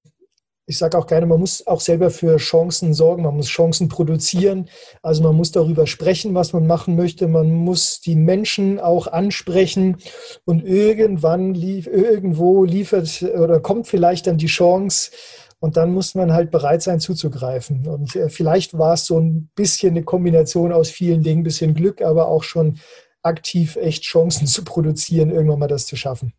ich 0.70 0.78
sage 0.78 0.96
auch 0.96 1.08
gerne, 1.08 1.26
man 1.26 1.40
muss 1.40 1.66
auch 1.66 1.80
selber 1.80 2.10
für 2.10 2.36
Chancen 2.36 2.94
sorgen, 2.94 3.24
man 3.24 3.34
muss 3.34 3.48
Chancen 3.48 3.88
produzieren. 3.88 4.68
Also 5.02 5.20
man 5.20 5.34
muss 5.34 5.50
darüber 5.50 5.88
sprechen, 5.88 6.32
was 6.32 6.52
man 6.52 6.68
machen 6.68 6.94
möchte. 6.94 7.26
Man 7.26 7.50
muss 7.50 8.00
die 8.00 8.14
Menschen 8.14 8.78
auch 8.78 9.08
ansprechen 9.08 9.96
und 10.44 10.64
irgendwann 10.64 11.54
lief, 11.54 11.88
irgendwo 11.88 12.62
liefert 12.62 13.20
oder 13.20 13.58
kommt 13.58 13.88
vielleicht 13.88 14.28
dann 14.28 14.38
die 14.38 14.46
Chance. 14.46 15.10
Und 15.58 15.76
dann 15.76 15.92
muss 15.92 16.14
man 16.14 16.32
halt 16.32 16.52
bereit 16.52 16.82
sein 16.82 17.00
zuzugreifen. 17.00 17.88
Und 17.88 18.14
äh, 18.14 18.28
vielleicht 18.28 18.78
war 18.78 18.94
es 18.94 19.06
so 19.06 19.18
ein 19.18 19.50
bisschen 19.56 19.90
eine 19.90 20.04
Kombination 20.04 20.72
aus 20.72 20.88
vielen 20.88 21.24
Dingen, 21.24 21.40
ein 21.40 21.44
bisschen 21.44 21.74
Glück, 21.74 22.00
aber 22.00 22.28
auch 22.28 22.44
schon 22.44 22.78
aktiv 23.22 23.76
echt 23.76 24.04
Chancen 24.04 24.46
zu 24.54 24.62
produzieren, 24.62 25.32
irgendwann 25.32 25.58
mal 25.58 25.66
das 25.66 25.86
zu 25.86 25.96
schaffen. 25.96 26.32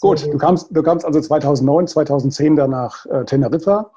Gut, 0.00 0.26
du 0.26 0.38
kamst, 0.38 0.68
du 0.70 0.82
kamst 0.82 1.04
also 1.04 1.20
2009, 1.20 1.88
2010 1.88 2.56
dann 2.56 2.70
nach 2.70 3.06
äh, 3.06 3.24
Teneriffa 3.24 3.90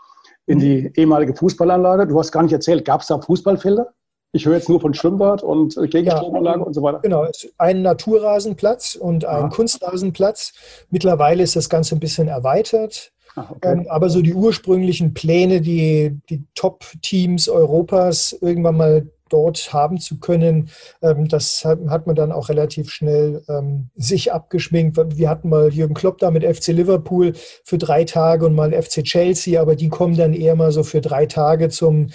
in 0.46 0.58
mhm. 0.58 0.62
die 0.62 0.92
ehemalige 0.96 1.36
Fußballanlage. 1.36 2.08
Du 2.08 2.18
hast 2.20 2.32
gar 2.32 2.44
nicht 2.44 2.54
erzählt, 2.54 2.86
gab 2.86 3.02
es 3.02 3.08
da 3.08 3.20
Fußballfelder? 3.20 3.94
Ich 4.32 4.46
höre 4.46 4.56
jetzt 4.56 4.70
nur 4.70 4.80
von 4.80 4.94
Schwimmbad 4.94 5.42
und 5.42 5.76
äh, 5.78 5.88
Gegenstromanlage 5.88 6.60
ja, 6.60 6.66
und 6.66 6.74
so 6.74 6.84
weiter. 6.84 7.00
Genau, 7.00 7.26
ein 7.58 7.82
Naturrasenplatz 7.82 8.96
und 8.96 9.26
ein 9.26 9.44
ja. 9.44 9.50
Kunstrasenplatz. 9.50 10.54
Mittlerweile 10.90 11.44
ist 11.44 11.56
das 11.56 11.70
Ganze 11.70 11.96
ein 11.96 12.00
bisschen 12.00 12.28
erweitert. 12.28 13.12
Ah, 13.36 13.46
okay. 13.50 13.72
ähm, 13.72 13.88
aber 13.90 14.10
so 14.10 14.22
die 14.22 14.34
ursprünglichen 14.34 15.14
Pläne, 15.14 15.62
die, 15.62 16.20
die 16.30 16.44
Top-Teams 16.56 17.50
Europas 17.50 18.34
irgendwann 18.40 18.78
mal 18.78 19.08
dort 19.30 19.74
haben 19.74 20.00
zu 20.00 20.20
können. 20.20 20.70
Ähm, 21.02 21.28
das 21.28 21.66
hat 21.66 22.08
man 22.08 22.16
dann 22.16 22.32
auch 22.32 22.50
relativ 22.50 22.92
schnell 22.92 23.44
ähm, 23.48 23.90
sich 23.96 24.34
abgeschminkt. 24.34 24.98
Wir 25.18 25.30
hatten 25.30 25.50
mal 25.50 25.74
Jürgen 25.74 25.94
Klopp 25.94 26.18
da 26.20 26.32
mit 26.32 26.44
FC 26.44 26.68
Liverpool 26.68 27.34
für 27.64 27.78
drei 27.78 28.04
Tage 28.04 28.46
und 28.46 28.56
mal 28.56 28.74
FC 28.74 29.04
Chelsea, 29.04 29.62
aber 29.62 29.76
die 29.76 29.90
kommen 29.90 30.18
dann 30.18 30.34
eher 30.34 30.56
mal 30.56 30.72
so 30.72 30.84
für 30.84 31.02
drei 31.02 31.26
Tage 31.26 31.70
zum 31.70 32.10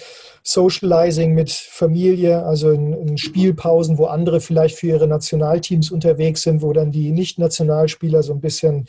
Socializing 0.47 1.33
mit 1.33 1.49
Familie, 1.49 2.43
also 2.43 2.69
in, 2.69 2.93
in 2.93 3.17
Spielpausen, 3.17 3.97
wo 3.97 4.05
andere 4.05 4.39
vielleicht 4.39 4.77
für 4.77 4.87
ihre 4.87 5.07
Nationalteams 5.07 5.89
unterwegs 5.89 6.43
sind, 6.43 6.61
wo 6.61 6.71
dann 6.71 6.91
die 6.91 7.11
Nicht-Nationalspieler 7.11 8.21
so 8.21 8.33
ein 8.33 8.41
bisschen 8.41 8.85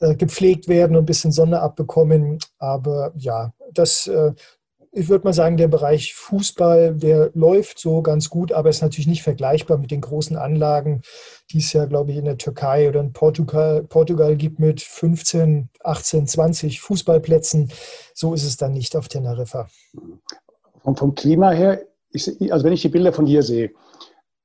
äh, 0.00 0.16
gepflegt 0.16 0.66
werden 0.66 0.96
und 0.96 1.04
ein 1.04 1.06
bisschen 1.06 1.30
Sonne 1.30 1.60
abbekommen. 1.60 2.40
Aber 2.58 3.12
ja, 3.16 3.52
das 3.72 4.08
äh, 4.08 4.32
ich 4.92 5.08
würde 5.08 5.24
mal 5.24 5.32
sagen, 5.32 5.56
der 5.56 5.68
Bereich 5.68 6.14
Fußball, 6.14 6.94
der 6.94 7.30
läuft 7.34 7.78
so 7.78 8.02
ganz 8.02 8.30
gut, 8.30 8.52
aber 8.52 8.70
ist 8.70 8.82
natürlich 8.82 9.06
nicht 9.06 9.22
vergleichbar 9.22 9.78
mit 9.78 9.90
den 9.90 10.00
großen 10.00 10.36
Anlagen, 10.36 11.02
die 11.50 11.58
es 11.58 11.72
ja, 11.72 11.84
glaube 11.86 12.12
ich, 12.12 12.18
in 12.18 12.24
der 12.24 12.38
Türkei 12.38 12.88
oder 12.88 13.00
in 13.00 13.12
Portugal, 13.12 13.82
Portugal 13.82 14.36
gibt 14.36 14.58
mit 14.58 14.80
15, 14.80 15.68
18, 15.84 16.26
20 16.26 16.80
Fußballplätzen. 16.80 17.70
So 18.14 18.34
ist 18.34 18.44
es 18.44 18.56
dann 18.56 18.72
nicht 18.72 18.96
auf 18.96 19.08
Teneriffa. 19.08 19.68
Vom, 20.82 20.96
vom 20.96 21.14
Klima 21.14 21.50
her, 21.50 21.82
ich, 22.10 22.52
also 22.52 22.64
wenn 22.64 22.72
ich 22.72 22.82
die 22.82 22.88
Bilder 22.88 23.12
von 23.12 23.26
dir 23.26 23.42
sehe, 23.42 23.72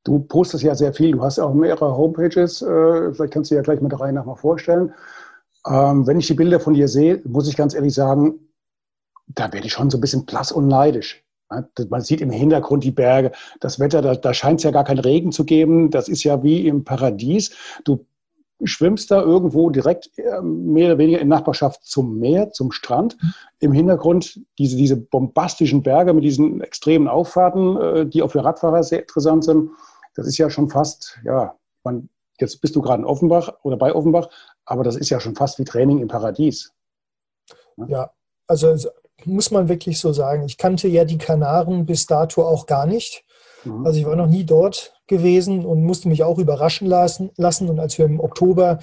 du 0.04 0.20
postest 0.20 0.64
ja 0.64 0.76
sehr 0.76 0.94
viel, 0.94 1.12
du 1.12 1.22
hast 1.22 1.40
auch 1.40 1.54
mehrere 1.54 1.96
Homepages, 1.96 2.62
äh, 2.62 3.14
vielleicht 3.14 3.34
kannst 3.34 3.52
du 3.52 3.56
ja 3.56 3.62
gleich 3.62 3.82
mit 3.82 3.92
der 3.92 4.00
Reihe 4.00 4.14
nach 4.14 4.26
mal 4.26 4.36
vorstellen. 4.36 4.94
Ähm, 5.68 6.08
wenn 6.08 6.20
ich 6.20 6.28
die 6.28 6.34
Bilder 6.34 6.60
von 6.60 6.74
dir 6.74 6.88
sehe, 6.88 7.22
muss 7.24 7.48
ich 7.48 7.56
ganz 7.56 7.76
ehrlich 7.76 7.94
sagen, 7.94 8.40
da 9.28 9.51
werde 9.54 9.68
ich 9.68 9.74
schon 9.74 9.90
so 9.90 9.98
ein 9.98 10.01
bisschen 10.01 10.25
blass 10.25 10.51
und 10.51 10.68
neidisch. 10.68 11.24
Man 11.90 12.01
sieht 12.01 12.22
im 12.22 12.32
Hintergrund 12.32 12.84
die 12.84 12.92
Berge, 12.92 13.34
das 13.60 13.80
Wetter, 13.80 14.01
da, 14.01 14.16
da 14.16 14.34
scheint 14.34 14.62
es 14.62 14.63
ja 14.63 14.72
gar 14.72 14.86
keinen 14.86 15.00
Regen 15.00 15.34
zu 15.34 15.44
geben. 15.44 15.90
Das 15.90 16.08
ist 16.08 16.24
ja 16.24 16.42
wie 16.44 16.66
im 16.66 16.86
Paradies. 16.86 17.51
Du 17.84 18.06
schwimmst 18.63 19.12
da 19.12 19.22
irgendwo 19.22 19.70
direkt 19.70 20.12
ähm, 20.18 20.72
mehr 20.74 20.88
oder 20.88 20.98
weniger 20.98 21.20
in 21.20 21.28
Nachbarschaft 21.28 21.84
zum 21.84 22.20
Meer, 22.20 22.51
zum 22.51 22.72
Strand. 22.72 23.18
Im 23.60 23.72
Hintergrund 23.72 24.40
diese, 24.58 24.78
diese 24.78 24.98
bombastischen 24.98 25.84
Berge 25.84 26.13
mit 26.13 26.24
diesen 26.24 26.62
extremen 26.62 27.08
Auffahrten, 27.08 27.78
äh, 27.78 28.06
die 28.06 28.22
auch 28.22 28.32
für 28.32 28.44
Radfahrer 28.44 28.84
sehr 28.84 29.01
interessant 29.01 29.44
sind. 29.44 29.72
Das 30.16 30.28
ist 30.28 30.38
ja 30.38 30.50
schon 30.50 30.70
fast, 30.70 31.20
ja, 31.24 31.56
man, 31.84 32.10
jetzt 32.40 32.62
bist 32.62 32.75
du 32.75 32.82
gerade 32.82 33.01
in 33.01 33.08
Offenbach 33.08 33.51
oder 33.63 33.78
bei 33.78 33.94
Offenbach, 33.94 34.30
aber 34.66 34.84
das 34.84 34.96
ist 34.96 35.10
ja 35.10 35.20
schon 35.20 35.36
fast 35.36 35.58
wie 35.60 35.63
Training 35.63 36.00
im 36.00 36.08
Paradies. 36.08 36.74
Ja, 37.88 38.12
also 38.48 38.75
muss 39.25 39.51
man 39.51 39.70
wirklich 39.70 40.00
so 40.00 40.13
sagen. 40.13 40.44
Ich 40.46 40.58
kannte 40.58 40.88
ja 40.88 41.06
die 41.06 41.18
Kanaren 41.18 41.86
bis 41.86 42.06
dato 42.06 42.44
auch 42.44 42.66
gar 42.66 42.86
nicht. 42.86 43.24
Mhm. 43.63 43.86
Also 43.86 44.00
ich 44.00 44.06
war 44.06 44.16
noch 44.16 44.28
nie 44.28 44.44
dort 44.44 44.94
gewesen 45.08 45.66
und 45.66 45.84
musste 45.84 46.08
mich 46.08 46.24
auch 46.24 46.38
überraschen 46.38 46.88
lassen. 46.88 47.32
Und 47.70 47.80
als 47.80 47.98
wir 47.98 48.06
im 48.06 48.20
Oktober 48.20 48.80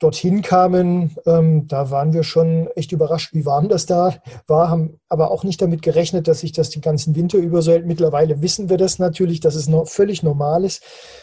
dorthin 0.00 0.42
kamen, 0.42 1.16
ähm, 1.24 1.66
da 1.68 1.90
waren 1.90 2.12
wir 2.12 2.24
schon 2.24 2.68
echt 2.74 2.92
überrascht, 2.92 3.32
wie 3.32 3.46
warm 3.46 3.68
das 3.68 3.86
da 3.86 4.16
war, 4.46 4.68
haben 4.68 5.00
aber 5.08 5.30
auch 5.30 5.44
nicht 5.44 5.62
damit 5.62 5.82
gerechnet, 5.82 6.26
dass 6.28 6.40
sich 6.40 6.52
das 6.52 6.68
die 6.70 6.80
ganzen 6.80 7.14
Winter 7.14 7.38
über 7.38 7.62
so 7.62 7.72
hält. 7.72 7.86
Mittlerweile 7.86 8.42
wissen 8.42 8.68
wir 8.68 8.76
das 8.76 8.98
natürlich, 8.98 9.40
dass 9.40 9.54
es 9.54 9.68
noch 9.68 9.88
völlig 9.88 10.22
normal 10.22 10.64
ist, 10.64 10.82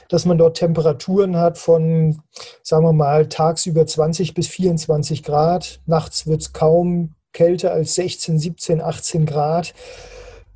dass 0.09 0.25
man 0.25 0.37
dort 0.37 0.57
Temperaturen 0.57 1.37
hat 1.37 1.57
von, 1.57 2.21
sagen 2.63 2.85
wir 2.85 2.93
mal, 2.93 3.27
tagsüber 3.27 3.85
20 3.85 4.33
bis 4.33 4.47
24 4.47 5.21
Grad. 5.21 5.81
Nachts 5.85 6.25
wird 6.25 6.41
es 6.41 6.53
kaum 6.53 7.13
kälter 7.33 7.71
als 7.71 7.95
16, 7.95 8.39
17, 8.39 8.81
18 8.81 9.25
Grad. 9.25 9.73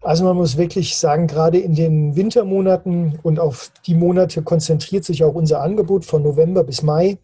Also 0.01 0.23
man 0.23 0.37
muss 0.37 0.57
wirklich 0.57 0.97
sagen, 0.97 1.27
gerade 1.27 1.57
in 1.57 1.73
den 1.73 2.15
Wintermonaten 2.15 3.19
und 3.23 3.39
auf 3.39 3.71
die 3.87 3.95
Monate 3.95 4.43
konzentriert 4.43 5.03
sich 5.03 5.23
auch 5.23 5.33
unser 5.33 5.61
Angebot 5.61 6.05
von 6.05 6.21
November 6.21 6.63
bis 6.63 6.83
Mai, 6.83 7.17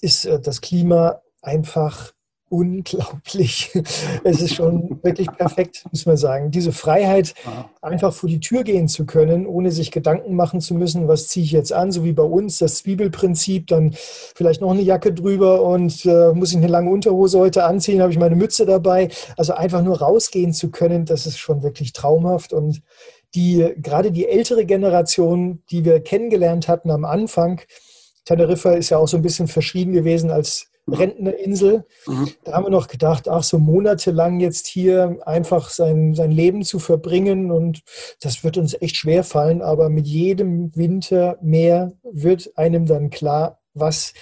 ist 0.00 0.24
äh, 0.24 0.38
das 0.40 0.60
Klima 0.60 1.20
einfach 1.42 2.12
unglaublich. 2.50 3.70
Es 4.24 4.42
ist 4.42 4.54
schon 4.54 4.98
wirklich 5.02 5.28
perfekt, 5.32 5.84
muss 5.90 6.04
man 6.04 6.16
sagen. 6.16 6.50
Diese 6.50 6.72
Freiheit, 6.72 7.34
einfach 7.80 8.12
vor 8.12 8.28
die 8.28 8.40
Tür 8.40 8.64
gehen 8.64 8.88
zu 8.88 9.06
können, 9.06 9.46
ohne 9.46 9.70
sich 9.70 9.90
Gedanken 9.90 10.34
machen 10.34 10.60
zu 10.60 10.74
müssen, 10.74 11.08
was 11.08 11.28
ziehe 11.28 11.44
ich 11.44 11.52
jetzt 11.52 11.72
an, 11.72 11.92
so 11.92 12.04
wie 12.04 12.12
bei 12.12 12.24
uns, 12.24 12.58
das 12.58 12.78
Zwiebelprinzip, 12.78 13.68
dann 13.68 13.92
vielleicht 13.94 14.60
noch 14.60 14.72
eine 14.72 14.82
Jacke 14.82 15.12
drüber 15.12 15.62
und 15.62 16.04
äh, 16.04 16.32
muss 16.32 16.50
ich 16.50 16.58
eine 16.58 16.66
lange 16.66 16.90
Unterhose 16.90 17.38
heute 17.38 17.64
anziehen, 17.64 18.02
habe 18.02 18.12
ich 18.12 18.18
meine 18.18 18.36
Mütze 18.36 18.66
dabei. 18.66 19.08
Also 19.36 19.54
einfach 19.54 19.82
nur 19.82 20.00
rausgehen 20.00 20.52
zu 20.52 20.70
können, 20.70 21.04
das 21.04 21.26
ist 21.26 21.38
schon 21.38 21.62
wirklich 21.62 21.92
traumhaft 21.92 22.52
und 22.52 22.82
die, 23.34 23.74
gerade 23.76 24.10
die 24.10 24.26
ältere 24.26 24.66
Generation, 24.66 25.62
die 25.70 25.84
wir 25.84 26.00
kennengelernt 26.00 26.66
hatten 26.66 26.90
am 26.90 27.04
Anfang, 27.04 27.60
Teneriffa 28.24 28.72
ist 28.72 28.90
ja 28.90 28.98
auch 28.98 29.08
so 29.08 29.16
ein 29.16 29.22
bisschen 29.22 29.48
verschrieben 29.48 29.92
gewesen 29.92 30.30
als 30.30 30.69
Rentnerinsel. 30.86 31.84
Mhm. 32.06 32.28
Da 32.44 32.52
haben 32.52 32.66
wir 32.66 32.70
noch 32.70 32.88
gedacht, 32.88 33.28
ach, 33.28 33.42
so 33.42 33.58
monatelang 33.58 34.40
jetzt 34.40 34.66
hier 34.66 35.18
einfach 35.24 35.70
sein, 35.70 36.14
sein 36.14 36.30
Leben 36.30 36.62
zu 36.62 36.78
verbringen 36.78 37.50
und 37.50 37.82
das 38.20 38.44
wird 38.44 38.56
uns 38.58 38.74
echt 38.80 38.96
schwer 38.96 39.24
fallen, 39.24 39.62
aber 39.62 39.88
mit 39.88 40.06
jedem 40.06 40.74
Winter 40.76 41.38
mehr 41.42 41.92
wird 42.02 42.52
einem 42.56 42.86
dann 42.86 43.10
klar, 43.10 43.60
was 43.74 44.14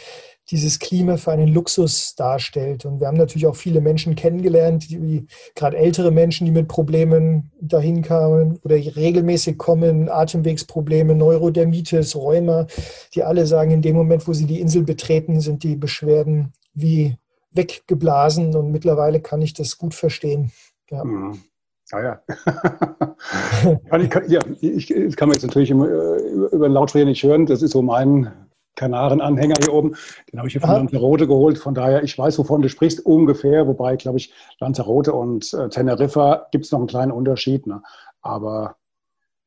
dieses 0.51 0.79
Klima 0.79 1.17
für 1.17 1.33
einen 1.33 1.49
Luxus 1.49 2.15
darstellt. 2.15 2.85
Und 2.85 3.01
wir 3.01 3.07
haben 3.07 3.17
natürlich 3.17 3.47
auch 3.47 3.57
viele 3.57 3.81
Menschen 3.81 4.15
kennengelernt, 4.15 4.91
die, 4.91 5.27
gerade 5.55 5.77
ältere 5.77 6.11
Menschen, 6.11 6.47
die 6.47 6.53
mit 6.53 6.69
Problemen 6.69 7.51
dahin 7.61 8.03
kamen 8.03 8.59
oder 8.65 8.77
regelmäßig 8.77 9.59
kommen, 9.59 10.09
Atemwegsprobleme, 10.09 11.15
Neurodermitis, 11.15 12.17
Rheuma, 12.17 12.67
die 13.15 13.23
alle 13.23 13.47
sagen, 13.47 13.71
in 13.71 13.83
dem 13.83 13.97
Moment, 13.97 14.27
wo 14.27 14.33
sie 14.33 14.47
die 14.47 14.61
Insel 14.61 14.85
betreten, 14.85 15.41
sind 15.41 15.63
die 15.65 15.77
Beschwerden 15.77 16.53
wie 16.73 17.17
weggeblasen 17.53 18.55
und 18.55 18.71
mittlerweile 18.71 19.21
kann 19.21 19.43
ich 19.43 19.53
das 19.53 19.79
gut 19.79 19.95
verstehen. 19.95 20.53
Ja. 20.91 21.05
Mhm. 21.05 21.43
Ah 21.91 22.03
ja. 22.03 22.21
kann 23.89 24.03
ich, 24.03 24.11
kann, 24.11 24.31
ja, 24.31 24.41
ich, 24.61 25.17
kann 25.17 25.29
man 25.29 25.37
jetzt 25.37 25.47
natürlich 25.47 25.71
äh, 25.71 25.75
über 25.75 26.69
den 26.69 26.73
Lautsprecher 26.73 27.07
nicht 27.07 27.23
hören. 27.23 27.47
Das 27.47 27.63
ist 27.63 27.71
so 27.71 27.81
mein 27.81 28.31
Kanaren-Anhänger 28.79 29.57
hier 29.59 29.75
oben. 29.75 29.97
Den 30.33 30.39
habe 30.39 30.49
ich 30.49 30.53
hier 30.53 30.61
von 30.61 30.71
Lanzarote 30.71 31.27
geholt. 31.27 31.59
Von 31.59 31.75
daher, 31.75 32.03
ich 32.03 32.17
weiß, 32.17 32.39
wovon 32.39 32.63
du 32.63 32.69
sprichst, 32.69 33.05
ungefähr. 33.05 33.67
Wobei, 33.67 33.97
glaube 33.97 34.19
ich, 34.19 34.33
Lanzarote 34.61 35.13
und 35.13 35.53
äh, 35.53 35.69
Teneriffa 35.69 36.47
gibt 36.53 36.65
es 36.65 36.73
noch 36.73 36.79
einen 36.79 36.89
kleinen 36.89 37.13
Unterschied. 37.13 37.67
Ne? 37.67 37.83
Aber 38.23 38.77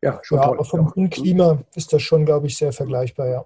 ja, 0.01 0.19
schon 0.23 0.37
ja, 0.37 0.45
toll. 0.45 0.57
Aber 0.57 0.65
vom 0.65 0.91
ja. 0.95 1.07
Klima 1.07 1.59
ist 1.75 1.93
das 1.93 2.01
schon, 2.01 2.25
glaube 2.25 2.47
ich, 2.47 2.57
sehr 2.57 2.73
vergleichbar, 2.73 3.27
ja. 3.27 3.45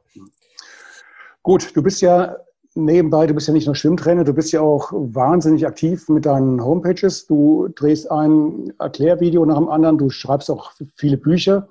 Gut, 1.44 1.76
du 1.76 1.84
bist 1.84 2.02
ja 2.02 2.38
nebenbei, 2.74 3.28
du 3.28 3.34
bist 3.34 3.48
ja 3.48 3.54
nicht 3.54 3.68
nur 3.68 3.76
Schwimmtrainer, 3.76 4.24
du 4.24 4.34
bist 4.34 4.52
ja 4.52 4.62
auch 4.62 4.92
wahnsinnig 4.92 5.66
aktiv 5.68 6.10
mit 6.10 6.26
deinen 6.26 6.64
Homepages. 6.64 7.28
Du 7.28 7.68
drehst 7.76 8.10
ein 8.10 8.74
Erklärvideo 8.80 9.46
nach 9.46 9.58
dem 9.58 9.70
anderen, 9.70 9.98
du 9.98 10.10
schreibst 10.10 10.50
auch 10.50 10.72
viele 10.96 11.18
Bücher. 11.18 11.68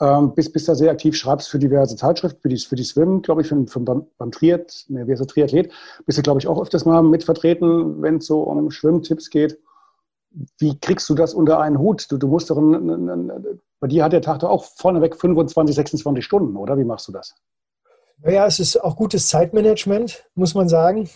Ähm, 0.00 0.34
bist, 0.34 0.52
bist 0.52 0.68
da 0.68 0.74
sehr 0.74 0.90
aktiv, 0.90 1.16
schreibst 1.16 1.48
für 1.48 1.58
diverse 1.58 1.96
Zeitschriften, 1.96 2.40
für 2.42 2.48
die, 2.48 2.58
für 2.58 2.76
die 2.76 2.84
Swim, 2.84 3.22
glaube 3.22 3.40
ich, 3.40 3.48
für, 3.48 3.66
für, 3.66 3.80
beim, 3.80 4.06
beim 4.18 4.30
Triath, 4.30 4.84
ne, 4.88 5.06
wie 5.06 5.12
heißt 5.12 5.30
Triathlet, 5.30 5.72
bist 6.04 6.18
du, 6.18 6.22
glaube 6.22 6.38
ich, 6.38 6.46
auch 6.46 6.60
öfters 6.60 6.84
mal 6.84 7.02
mitvertreten, 7.02 8.02
wenn 8.02 8.16
es 8.16 8.26
so 8.26 8.42
um 8.42 8.70
Schwimmtipps 8.70 9.30
geht. 9.30 9.58
Wie 10.58 10.78
kriegst 10.78 11.08
du 11.08 11.14
das 11.14 11.32
unter 11.32 11.60
einen 11.60 11.78
Hut? 11.78 12.12
Du, 12.12 12.18
du 12.18 12.28
musst 12.28 12.50
doch, 12.50 12.58
ein, 12.58 12.90
ein, 12.90 13.08
ein, 13.30 13.60
bei 13.80 13.86
dir 13.86 14.04
hat 14.04 14.12
der 14.12 14.20
Tag 14.20 14.40
doch 14.40 14.50
auch 14.50 14.64
vorneweg 14.64 15.16
25, 15.16 15.74
26 15.74 16.22
Stunden, 16.22 16.56
oder? 16.56 16.76
Wie 16.76 16.84
machst 16.84 17.08
du 17.08 17.12
das? 17.12 17.34
Naja, 18.18 18.46
es 18.46 18.58
ist 18.60 18.82
auch 18.82 18.96
gutes 18.96 19.28
Zeitmanagement, 19.28 20.26
muss 20.34 20.54
man 20.54 20.68
sagen. 20.68 21.08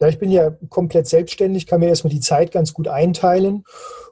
Ja, 0.00 0.08
ich 0.08 0.18
bin 0.18 0.30
ja 0.30 0.50
komplett 0.68 1.08
selbstständig, 1.08 1.66
kann 1.66 1.80
mir 1.80 1.88
erstmal 1.88 2.12
die 2.12 2.20
Zeit 2.20 2.52
ganz 2.52 2.74
gut 2.74 2.86
einteilen 2.86 3.64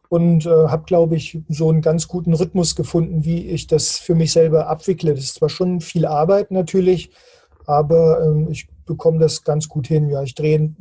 und 0.08 0.46
äh, 0.46 0.50
habe, 0.50 0.84
glaube 0.84 1.16
ich, 1.16 1.40
so 1.48 1.68
einen 1.68 1.82
ganz 1.82 2.08
guten 2.08 2.32
Rhythmus 2.32 2.74
gefunden, 2.74 3.24
wie 3.24 3.46
ich 3.48 3.66
das 3.66 3.98
für 3.98 4.14
mich 4.14 4.32
selber 4.32 4.68
abwickle. 4.68 5.14
Das 5.14 5.24
ist 5.24 5.34
zwar 5.34 5.48
schon 5.48 5.80
viel 5.80 6.06
Arbeit 6.06 6.50
natürlich, 6.50 7.10
aber 7.66 8.22
ähm, 8.22 8.48
ich 8.50 8.68
bekomme 8.86 9.18
das 9.18 9.44
ganz 9.44 9.68
gut 9.68 9.86
hin. 9.86 10.08
Ja, 10.08 10.22
ich 10.22 10.34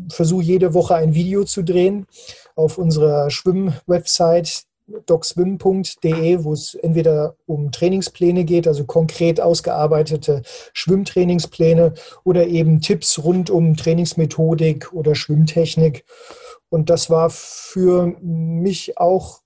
versuche 0.10 0.44
jede 0.44 0.74
Woche 0.74 0.96
ein 0.96 1.14
Video 1.14 1.44
zu 1.44 1.64
drehen 1.64 2.08
auf 2.56 2.78
unserer 2.78 3.30
Schwimm-Website 3.30 4.64
docswim.de, 5.06 6.44
wo 6.44 6.54
es 6.54 6.76
entweder 6.76 7.36
um 7.46 7.72
Trainingspläne 7.72 8.46
geht, 8.46 8.68
also 8.68 8.86
konkret 8.86 9.42
ausgearbeitete 9.42 10.44
Schwimmtrainingspläne 10.74 11.94
oder 12.24 12.48
eben 12.48 12.80
Tipps 12.80 13.22
rund 13.24 13.50
um 13.50 13.76
Trainingsmethodik 13.76 14.94
oder 14.94 15.14
Schwimmtechnik. 15.14 16.06
Und 16.70 16.90
das 16.90 17.10
war 17.10 17.30
für 17.30 18.16
mich 18.22 18.98
auch 18.98 19.42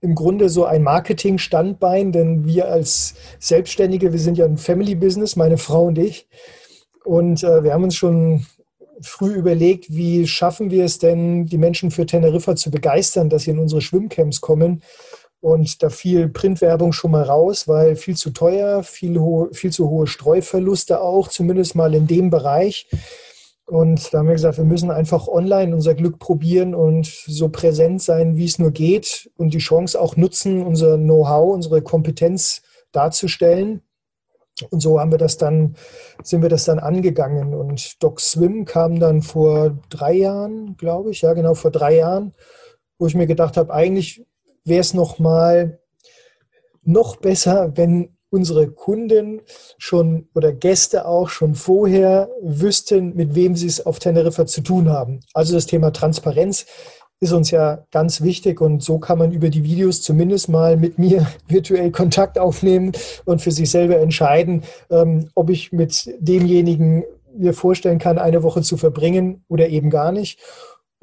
im 0.00 0.14
Grunde 0.14 0.48
so 0.48 0.64
ein 0.64 0.82
Marketing-Standbein, 0.82 2.12
denn 2.12 2.44
wir 2.44 2.68
als 2.68 3.14
Selbstständige, 3.38 4.12
wir 4.12 4.20
sind 4.20 4.38
ja 4.38 4.44
ein 4.44 4.58
Family-Business, 4.58 5.36
meine 5.36 5.58
Frau 5.58 5.86
und 5.86 5.98
ich. 5.98 6.28
Und 7.04 7.42
äh, 7.42 7.64
wir 7.64 7.72
haben 7.72 7.84
uns 7.84 7.96
schon 7.96 8.46
früh 9.00 9.34
überlegt, 9.34 9.86
wie 9.94 10.26
schaffen 10.26 10.70
wir 10.70 10.84
es 10.84 10.98
denn, 10.98 11.46
die 11.46 11.58
Menschen 11.58 11.90
für 11.90 12.06
Teneriffa 12.06 12.56
zu 12.56 12.70
begeistern, 12.70 13.28
dass 13.28 13.42
sie 13.42 13.50
in 13.50 13.58
unsere 13.58 13.80
Schwimmcamps 13.80 14.40
kommen. 14.40 14.82
Und 15.40 15.82
da 15.82 15.90
fiel 15.90 16.28
Printwerbung 16.28 16.92
schon 16.92 17.12
mal 17.12 17.22
raus, 17.22 17.68
weil 17.68 17.94
viel 17.96 18.16
zu 18.16 18.30
teuer, 18.30 18.82
viel, 18.82 19.20
viel 19.52 19.70
zu 19.70 19.88
hohe 19.88 20.06
Streuverluste 20.06 21.00
auch, 21.00 21.28
zumindest 21.28 21.74
mal 21.74 21.94
in 21.94 22.06
dem 22.06 22.30
Bereich. 22.30 22.88
Und 23.66 24.14
da 24.14 24.18
haben 24.18 24.28
wir 24.28 24.34
gesagt, 24.34 24.58
wir 24.58 24.64
müssen 24.64 24.92
einfach 24.92 25.26
online 25.26 25.74
unser 25.74 25.94
Glück 25.94 26.20
probieren 26.20 26.74
und 26.74 27.06
so 27.06 27.48
präsent 27.48 28.00
sein, 28.00 28.36
wie 28.36 28.44
es 28.44 28.60
nur 28.60 28.70
geht 28.70 29.28
und 29.36 29.54
die 29.54 29.58
Chance 29.58 30.00
auch 30.00 30.16
nutzen, 30.16 30.64
unser 30.64 30.96
Know-how, 30.96 31.52
unsere 31.52 31.82
Kompetenz 31.82 32.62
darzustellen. 32.92 33.82
Und 34.70 34.80
so 34.80 35.00
haben 35.00 35.10
wir 35.10 35.18
das 35.18 35.36
dann, 35.36 35.74
sind 36.22 36.42
wir 36.42 36.48
das 36.48 36.64
dann 36.64 36.78
angegangen. 36.78 37.54
Und 37.54 38.02
Doc 38.02 38.20
Swim 38.20 38.64
kam 38.64 39.00
dann 39.00 39.20
vor 39.20 39.76
drei 39.90 40.14
Jahren, 40.14 40.76
glaube 40.76 41.10
ich, 41.10 41.22
ja 41.22 41.34
genau, 41.34 41.54
vor 41.54 41.72
drei 41.72 41.96
Jahren, 41.96 42.34
wo 42.98 43.06
ich 43.08 43.16
mir 43.16 43.26
gedacht 43.26 43.56
habe, 43.56 43.74
eigentlich 43.74 44.24
wäre 44.64 44.80
es 44.80 44.94
noch 44.94 45.18
mal 45.18 45.80
noch 46.82 47.16
besser, 47.16 47.72
wenn 47.76 48.15
unsere 48.30 48.68
Kunden 48.68 49.40
schon 49.78 50.28
oder 50.34 50.52
Gäste 50.52 51.06
auch 51.06 51.28
schon 51.28 51.54
vorher 51.54 52.28
wüssten, 52.42 53.14
mit 53.14 53.34
wem 53.34 53.54
sie 53.56 53.66
es 53.66 53.84
auf 53.84 53.98
Teneriffa 53.98 54.46
zu 54.46 54.60
tun 54.60 54.88
haben. 54.88 55.20
Also 55.32 55.54
das 55.54 55.66
Thema 55.66 55.92
Transparenz 55.92 56.66
ist 57.20 57.32
uns 57.32 57.50
ja 57.50 57.84
ganz 57.92 58.20
wichtig 58.20 58.60
und 58.60 58.82
so 58.82 58.98
kann 58.98 59.18
man 59.18 59.32
über 59.32 59.48
die 59.48 59.64
Videos 59.64 60.02
zumindest 60.02 60.48
mal 60.48 60.76
mit 60.76 60.98
mir 60.98 61.26
virtuell 61.48 61.90
Kontakt 61.90 62.38
aufnehmen 62.38 62.92
und 63.24 63.40
für 63.40 63.50
sich 63.50 63.70
selber 63.70 63.98
entscheiden, 63.98 64.62
ähm, 64.90 65.28
ob 65.34 65.50
ich 65.50 65.72
mit 65.72 66.10
demjenigen 66.18 67.04
mir 67.34 67.54
vorstellen 67.54 67.98
kann, 67.98 68.18
eine 68.18 68.42
Woche 68.42 68.62
zu 68.62 68.76
verbringen 68.76 69.44
oder 69.48 69.68
eben 69.68 69.90
gar 69.90 70.12
nicht. 70.12 70.40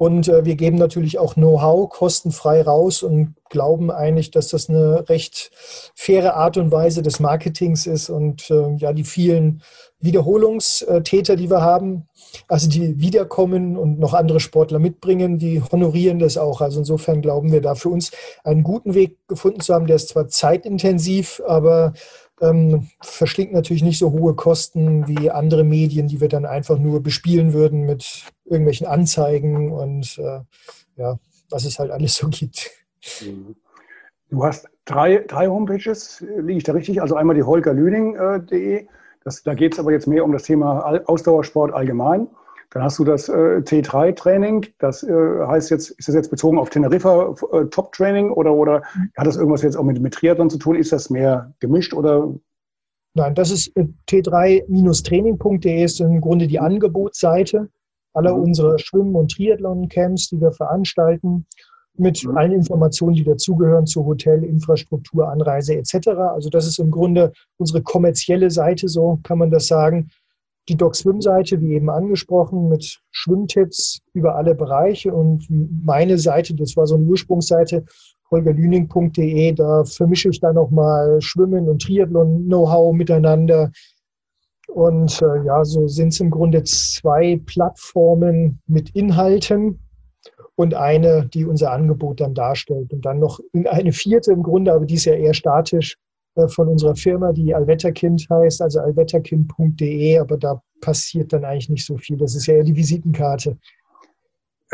Und 0.04 0.28
äh, 0.28 0.44
wir 0.44 0.56
geben 0.56 0.76
natürlich 0.76 1.18
auch 1.18 1.32
Know-how 1.32 1.88
kostenfrei 1.88 2.60
raus 2.60 3.02
und 3.02 3.36
glauben 3.48 3.90
eigentlich, 3.90 4.30
dass 4.30 4.48
das 4.48 4.68
eine 4.68 5.08
recht 5.08 5.50
faire 5.94 6.34
Art 6.36 6.58
und 6.58 6.70
Weise 6.70 7.00
des 7.00 7.20
Marketings 7.20 7.86
ist 7.86 8.10
und 8.10 8.50
äh, 8.50 8.74
ja, 8.76 8.92
die 8.92 9.04
vielen 9.04 9.62
Wiederholungstäter, 10.00 11.36
die 11.36 11.48
wir 11.48 11.62
haben, 11.62 12.06
also 12.48 12.68
die 12.68 13.00
wiederkommen 13.00 13.78
und 13.78 13.98
noch 13.98 14.12
andere 14.12 14.40
Sportler 14.40 14.78
mitbringen, 14.78 15.38
die 15.38 15.62
honorieren 15.62 16.18
das 16.18 16.36
auch. 16.36 16.60
Also 16.60 16.80
insofern 16.80 17.22
glauben 17.22 17.50
wir 17.50 17.62
da 17.62 17.74
für 17.74 17.88
uns 17.88 18.10
einen 18.42 18.62
guten 18.62 18.92
Weg 18.92 19.16
gefunden 19.26 19.60
zu 19.60 19.72
haben. 19.72 19.86
Der 19.86 19.96
ist 19.96 20.10
zwar 20.10 20.28
zeitintensiv, 20.28 21.40
aber 21.46 21.94
ähm, 22.42 22.88
verschlingt 23.00 23.54
natürlich 23.54 23.82
nicht 23.82 23.98
so 23.98 24.12
hohe 24.12 24.34
Kosten 24.34 25.08
wie 25.08 25.30
andere 25.30 25.64
Medien, 25.64 26.08
die 26.08 26.20
wir 26.20 26.28
dann 26.28 26.44
einfach 26.44 26.78
nur 26.78 27.02
bespielen 27.02 27.54
würden 27.54 27.86
mit 27.86 28.24
irgendwelchen 28.44 28.86
Anzeigen 28.86 29.72
und 29.72 30.18
äh, 30.18 30.40
ja, 30.96 31.18
was 31.50 31.64
es 31.64 31.78
halt 31.78 31.90
alles 31.90 32.14
so 32.14 32.28
gibt. 32.28 32.70
Mhm. 33.20 33.56
Du 34.30 34.44
hast 34.44 34.68
drei, 34.84 35.24
drei 35.28 35.46
Homepages, 35.46 36.24
liege 36.38 36.58
ich 36.58 36.64
da 36.64 36.72
richtig? 36.72 37.00
Also 37.00 37.14
einmal 37.14 37.36
die 37.36 37.42
holgerlüning.de, 37.42 38.76
äh, 38.76 38.86
da 39.44 39.54
geht 39.54 39.74
es 39.74 39.78
aber 39.78 39.92
jetzt 39.92 40.06
mehr 40.06 40.24
um 40.24 40.32
das 40.32 40.42
Thema 40.44 41.00
Ausdauersport 41.06 41.72
allgemein. 41.72 42.28
Dann 42.70 42.82
hast 42.82 42.98
du 42.98 43.04
das 43.04 43.28
äh, 43.28 43.62
T3-Training, 43.62 44.66
das 44.78 45.04
äh, 45.04 45.12
heißt 45.46 45.70
jetzt, 45.70 45.90
ist 45.90 46.08
das 46.08 46.14
jetzt 46.16 46.30
bezogen 46.30 46.58
auf 46.58 46.70
Teneriffa 46.70 47.34
äh, 47.52 47.66
Top-Training 47.66 48.32
oder, 48.32 48.52
oder 48.52 48.82
hat 49.16 49.26
das 49.26 49.36
irgendwas 49.36 49.62
jetzt 49.62 49.76
auch 49.76 49.84
mit, 49.84 50.00
mit 50.00 50.14
Triathlon 50.14 50.50
zu 50.50 50.58
tun? 50.58 50.74
Ist 50.74 50.90
das 50.90 51.08
mehr 51.08 51.54
gemischt 51.60 51.94
oder? 51.94 52.34
Nein, 53.14 53.36
das 53.36 53.52
ist 53.52 53.68
äh, 53.76 53.86
t3-training.de 54.08 55.84
ist 55.84 56.00
im 56.00 56.20
Grunde 56.20 56.48
die 56.48 56.58
Angebotsseite 56.58 57.68
aller 58.14 58.34
mhm. 58.34 58.44
unserer 58.44 58.78
Schwimmen- 58.78 59.14
und 59.14 59.32
Triathlon-Camps, 59.32 60.30
die 60.30 60.40
wir 60.40 60.52
veranstalten, 60.52 61.46
mit 61.96 62.24
mhm. 62.24 62.36
allen 62.36 62.52
Informationen, 62.52 63.14
die 63.14 63.24
dazugehören 63.24 63.86
zu 63.86 64.04
Hotel, 64.04 64.42
Infrastruktur, 64.42 65.28
Anreise 65.28 65.76
etc. 65.76 66.08
Also 66.08 66.48
das 66.48 66.66
ist 66.66 66.78
im 66.78 66.90
Grunde 66.90 67.32
unsere 67.58 67.82
kommerzielle 67.82 68.50
Seite, 68.50 68.88
so 68.88 69.20
kann 69.22 69.38
man 69.38 69.50
das 69.50 69.66
sagen 69.66 70.10
die 70.68 70.76
Doc-Swim-Seite, 70.76 71.60
wie 71.60 71.74
eben 71.74 71.90
angesprochen, 71.90 72.68
mit 72.68 73.00
Schwimmtipps 73.10 74.00
über 74.14 74.36
alle 74.36 74.54
Bereiche 74.54 75.12
und 75.12 75.46
meine 75.50 76.18
Seite, 76.18 76.54
das 76.54 76.76
war 76.76 76.86
so 76.86 76.94
eine 76.94 77.04
Ursprungsseite, 77.04 77.84
holgerlüning.de, 78.30 79.52
da 79.52 79.84
vermische 79.84 80.30
ich 80.30 80.40
dann 80.40 80.54
nochmal 80.54 81.20
Schwimmen 81.20 81.68
und 81.68 81.82
Triathlon-Know-how 81.82 82.94
miteinander. 82.94 83.70
Und 84.68 85.20
äh, 85.22 85.44
ja, 85.44 85.64
so 85.64 85.86
sind 85.86 86.08
es 86.08 86.20
im 86.20 86.30
Grunde 86.30 86.62
zwei 86.64 87.40
Plattformen 87.46 88.60
mit 88.66 88.90
Inhalten 88.90 89.78
und 90.56 90.74
eine, 90.74 91.26
die 91.26 91.44
unser 91.44 91.72
Angebot 91.72 92.20
dann 92.20 92.34
darstellt. 92.34 92.92
Und 92.92 93.04
dann 93.04 93.18
noch 93.18 93.40
eine 93.66 93.92
vierte 93.92 94.32
im 94.32 94.42
Grunde, 94.42 94.72
aber 94.72 94.86
die 94.86 94.94
ist 94.94 95.04
ja 95.04 95.14
eher 95.14 95.34
statisch, 95.34 95.96
äh, 96.36 96.48
von 96.48 96.68
unserer 96.68 96.96
Firma, 96.96 97.32
die 97.32 97.54
Allwetterkind 97.54 98.26
heißt, 98.28 98.62
also 98.62 98.80
allwetterkind.de, 98.80 100.18
aber 100.18 100.36
da 100.36 100.60
passiert 100.80 101.32
dann 101.32 101.44
eigentlich 101.44 101.70
nicht 101.70 101.86
so 101.86 101.96
viel. 101.96 102.16
Das 102.16 102.34
ist 102.34 102.46
ja 102.46 102.54
eher 102.54 102.64
die 102.64 102.76
Visitenkarte. 102.76 103.56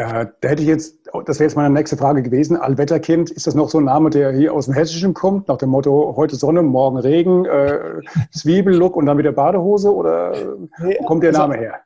Äh, 0.00 0.26
da 0.40 0.48
hätte 0.48 0.62
ich 0.62 0.68
jetzt, 0.68 0.96
das 1.26 1.38
wäre 1.38 1.48
jetzt 1.48 1.56
meine 1.56 1.74
nächste 1.74 1.96
Frage 1.96 2.22
gewesen. 2.22 2.56
Allwetterkind, 2.56 3.30
ist 3.30 3.46
das 3.46 3.54
noch 3.54 3.68
so 3.68 3.78
ein 3.78 3.84
Name, 3.84 4.08
der 4.08 4.32
hier 4.32 4.54
aus 4.54 4.64
dem 4.64 4.72
Hessischen 4.72 5.12
kommt, 5.12 5.48
nach 5.48 5.58
dem 5.58 5.68
Motto 5.68 6.14
heute 6.16 6.36
Sonne, 6.36 6.62
morgen 6.62 6.96
Regen, 6.96 7.44
äh, 7.44 8.00
Zwiebellook 8.32 8.96
und 8.96 9.04
dann 9.06 9.18
wieder 9.18 9.32
Badehose 9.32 9.94
oder 9.94 10.32
nee, 10.78 10.96
wo 11.00 11.04
kommt 11.04 11.22
der 11.22 11.30
also 11.30 11.42
Name 11.42 11.56
her? 11.56 11.80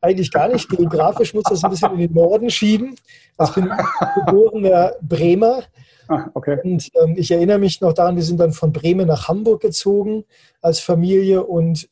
Eigentlich 0.00 0.32
gar 0.32 0.48
nicht. 0.48 0.68
Geografisch 0.68 1.32
muss 1.32 1.44
das 1.44 1.62
ein 1.62 1.70
bisschen 1.70 1.92
in 1.92 1.98
den 2.00 2.14
Norden 2.14 2.50
schieben. 2.50 2.96
Ich 3.40 3.50
bin 3.50 3.70
geborener 4.16 4.94
Bremer 5.02 5.62
Ah, 6.08 6.28
okay. 6.34 6.58
Und 6.64 6.90
ähm, 7.00 7.14
ich 7.16 7.30
erinnere 7.30 7.58
mich 7.58 7.80
noch 7.80 7.92
daran, 7.92 8.16
wir 8.16 8.24
sind 8.24 8.40
dann 8.40 8.50
von 8.50 8.72
Bremen 8.72 9.06
nach 9.06 9.28
Hamburg 9.28 9.60
gezogen 9.60 10.24
als 10.60 10.80
Familie 10.80 11.44
und 11.44 11.88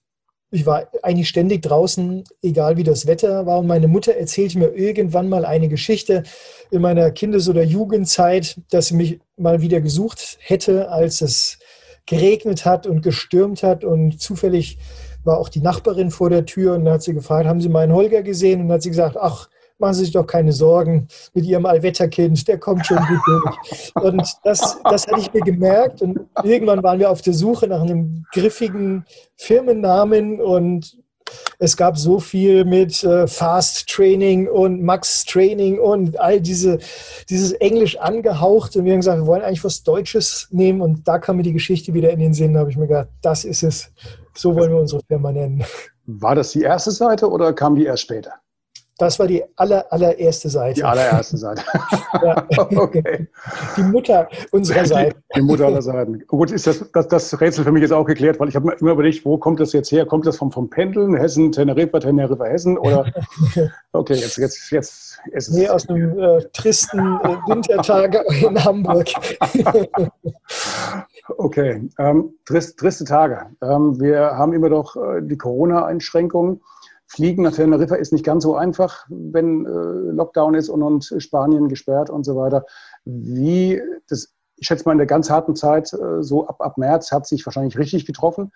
ich 0.51 0.65
war 0.65 0.89
eigentlich 1.03 1.29
ständig 1.29 1.63
draußen, 1.63 2.25
egal 2.43 2.77
wie 2.77 2.85
das 2.85 3.07
Wetter 3.07 3.45
war. 3.47 3.59
Und 3.59 3.67
meine 3.67 3.89
Mutter 3.89 4.15
erzählte 4.15 4.59
mir 4.59 4.69
irgendwann 4.69 5.29
mal 5.29 5.45
eine 5.45 5.69
Geschichte 5.69 6.23
in 6.71 6.81
meiner 6.81 7.11
Kindes- 7.11 7.49
oder 7.49 7.63
Jugendzeit, 7.63 8.61
dass 8.71 8.87
sie 8.87 8.95
mich 8.95 9.21
mal 9.37 9.61
wieder 9.61 9.81
gesucht 9.81 10.39
hätte, 10.41 10.91
als 10.91 11.21
es 11.21 11.59
geregnet 12.07 12.65
hat 12.65 12.87
und 12.87 13.03
gestürmt 13.03 13.63
hat. 13.63 13.85
Und 13.85 14.21
zufällig 14.21 14.79
war 15.25 15.39
auch 15.39 15.51
die 15.51 15.61
Nachbarin 15.61 16.11
vor 16.11 16.31
der 16.31 16.47
Tür 16.47 16.75
und 16.75 16.87
dann 16.87 16.95
hat 16.95 17.03
sie 17.03 17.13
gefragt, 17.13 17.47
haben 17.47 17.61
Sie 17.61 17.69
meinen 17.69 17.93
Holger 17.93 18.23
gesehen? 18.23 18.63
Und 18.63 18.69
dann 18.69 18.77
hat 18.77 18.83
sie 18.83 18.91
gesagt, 18.91 19.17
ach, 19.19 19.49
machen 19.79 19.95
Sie 19.95 20.05
sich 20.05 20.13
doch 20.13 20.27
keine 20.27 20.53
Sorgen 20.53 21.09
mit 21.35 21.45
Ihrem 21.45 21.67
Allwetterkind, 21.67 22.47
der 22.49 22.59
kommt 22.59 22.87
schon 22.87 22.99
gut 22.99 23.21
durch. 23.27 23.93
Und 23.95 24.23
das, 24.45 24.79
das 24.85 25.07
hatte 25.07 25.21
ich 25.21 25.33
mir 25.33 25.43
gemerkt 25.43 26.03
und 26.03 26.21
irgendwann 26.43 26.83
waren 26.83 26.99
wir 26.99 27.11
auf 27.11 27.23
der 27.23 27.35
Suche 27.35 27.67
nach 27.69 27.83
einem 27.83 28.25
griffigen 28.33 29.05
Firmennamen 29.37 30.41
und 30.41 30.97
es 31.59 31.77
gab 31.77 31.99
so 31.99 32.21
viel 32.21 32.65
mit 32.65 33.03
äh, 33.05 33.27
Fast 33.27 33.89
Training 33.89 34.49
und 34.49 34.83
Max 34.83 35.25
Training 35.25 35.79
und 35.79 36.19
all 36.19 36.41
diese, 36.41 36.79
dieses 37.29 37.53
Englisch 37.53 37.99
angehaucht. 37.99 38.77
Und 38.77 38.85
wir 38.85 38.93
haben 38.93 39.01
gesagt, 39.01 39.21
wir 39.21 39.27
wollen 39.27 39.43
eigentlich 39.43 39.65
was 39.65 39.83
Deutsches 39.83 40.49
nehmen. 40.51 40.81
Und 40.81 41.07
da 41.07 41.19
kam 41.19 41.37
mir 41.37 41.43
die 41.43 41.53
Geschichte 41.53 41.95
wieder 41.95 42.11
in 42.11 42.21
den 42.21 42.35
Sinn. 42.35 42.55
Da 42.55 42.61
habe 42.61 42.71
ich 42.71 42.77
mir 42.77 42.87
gedacht, 42.87 43.09
das 43.23 43.45
ist 43.45 43.63
es. 43.63 43.93
So 44.35 44.55
wollen 44.55 44.71
wir 44.71 44.79
unsere 44.79 45.03
Firma 45.07 45.33
nennen. 45.33 45.65
War 46.07 46.35
das 46.35 46.53
die 46.53 46.63
erste 46.63 46.91
Seite 46.91 47.29
oder 47.29 47.53
kam 47.53 47.75
die 47.75 47.85
erst 47.85 48.03
später? 48.03 48.33
Das 48.99 49.17
war 49.21 49.29
die 49.29 49.45
aller, 49.55 49.87
allererste 49.93 50.49
Seite. 50.49 50.75
Die 50.75 50.85
allererste 50.85 51.37
Seite. 51.37 51.63
okay. 52.77 53.29
Die 53.77 53.83
Mutter 53.83 54.29
unserer 54.51 54.85
Seite. 54.85 55.15
Die, 55.35 55.41
die 55.41 55.47
Mutter 55.47 55.67
aller 55.67 55.83
Seiten. 55.83 56.27
Gut, 56.27 56.51
ist 56.51 56.67
das, 56.67 56.85
das, 56.93 57.07
das 57.07 57.41
Rätsel 57.41 57.63
für 57.63 57.71
mich 57.71 57.83
jetzt 57.83 57.93
auch 57.93 58.05
geklärt, 58.05 58.41
weil 58.41 58.49
ich 58.49 58.57
habe 58.57 58.73
immer 58.81 58.91
überlegt, 58.91 59.25
wo 59.25 59.39
kommt 59.39 59.61
das 59.61 59.73
jetzt 59.73 59.93
her? 59.93 60.05
Kommt 60.05 60.27
das 60.27 60.37
vom, 60.37 60.51
vom 60.51 60.69
Pendeln, 60.69 61.15
Hessen, 61.15 61.53
Teneriffa, 61.53 62.01
Teneriffa, 62.01 62.45
Hessen? 62.45 62.77
Oder 62.77 63.07
okay, 63.93 64.15
jetzt, 64.15 64.37
jetzt, 64.37 64.69
jetzt 64.73 65.21
ist 65.33 65.49
es. 65.49 65.55
Nee, 65.55 65.69
aus 65.69 65.89
einem 65.89 66.19
äh, 66.19 66.43
tristen 66.53 66.99
äh, 66.99 67.37
Wintertag 67.47 68.17
in 68.43 68.65
Hamburg. 68.65 69.07
okay, 71.37 71.89
ähm, 71.99 72.35
trist, 72.45 72.81
triste 72.81 73.05
Tage. 73.05 73.47
Ähm, 73.63 74.01
wir 74.01 74.37
haben 74.37 74.53
immer 74.53 74.71
doch 74.71 74.97
äh, 74.97 75.21
die 75.23 75.39
Corona-Einschränkungen. 75.39 76.61
Fliegen 77.09 77.43
nach 77.43 77.55
Teneriffa 77.55 77.97
ist 77.97 78.13
nicht 78.13 78.25
ganz 78.25 78.45
so 78.45 78.55
einfach, 78.55 79.07
wenn 79.09 79.65
äh, 79.65 80.13
Lockdown 80.13 80.55
ist 80.55 80.69
und, 80.69 80.83
und 80.83 81.15
Spanien 81.19 81.69
gesperrt 81.69 82.11
und 82.11 82.25
so 82.25 82.37
weiter. 82.37 82.65
Wie, 83.07 83.81
das, 84.09 84.35
ich 84.57 84.67
schätze 84.67 84.85
mal 84.85 84.93
in 84.93 84.99
der 84.99 85.07
ganz 85.07 85.31
harten 85.31 85.57
Zeit, 85.57 85.93
äh, 85.95 86.23
so 86.23 86.47
ab, 86.47 86.61
ab 86.61 86.77
März, 86.77 87.11
hat 87.11 87.27
sich 87.27 87.45
wahrscheinlich 87.47 87.79
richtig 87.79 88.05
getroffen. 88.05 88.53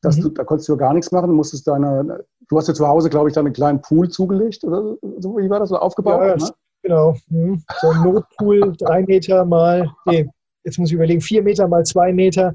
Dass 0.00 0.16
mhm. 0.16 0.22
du, 0.22 0.28
da 0.30 0.44
konntest 0.44 0.68
du 0.70 0.78
gar 0.78 0.94
nichts 0.94 1.12
machen, 1.12 1.32
musstest 1.32 1.68
deine, 1.68 2.24
du 2.48 2.56
hast 2.56 2.68
ja 2.68 2.74
zu 2.74 2.88
Hause, 2.88 3.10
glaube 3.10 3.28
ich, 3.28 3.34
deinen 3.34 3.52
kleinen 3.52 3.82
Pool 3.82 4.08
zugelegt 4.08 4.64
oder 4.64 4.96
so, 5.18 5.36
wie 5.36 5.50
war 5.50 5.60
das 5.60 5.68
so 5.68 5.76
aufgebaut? 5.76 6.22
Ja, 6.26 6.36
ne? 6.36 6.50
genau. 6.82 7.16
Mhm. 7.28 7.62
So 7.82 7.90
ein 7.90 8.02
Notpool, 8.02 8.72
drei 8.78 9.02
Meter 9.02 9.44
mal, 9.44 9.90
nee, 10.06 10.26
jetzt 10.64 10.78
muss 10.78 10.88
ich 10.88 10.94
überlegen, 10.94 11.20
vier 11.20 11.42
Meter 11.42 11.68
mal 11.68 11.84
zwei 11.84 12.14
Meter. 12.14 12.54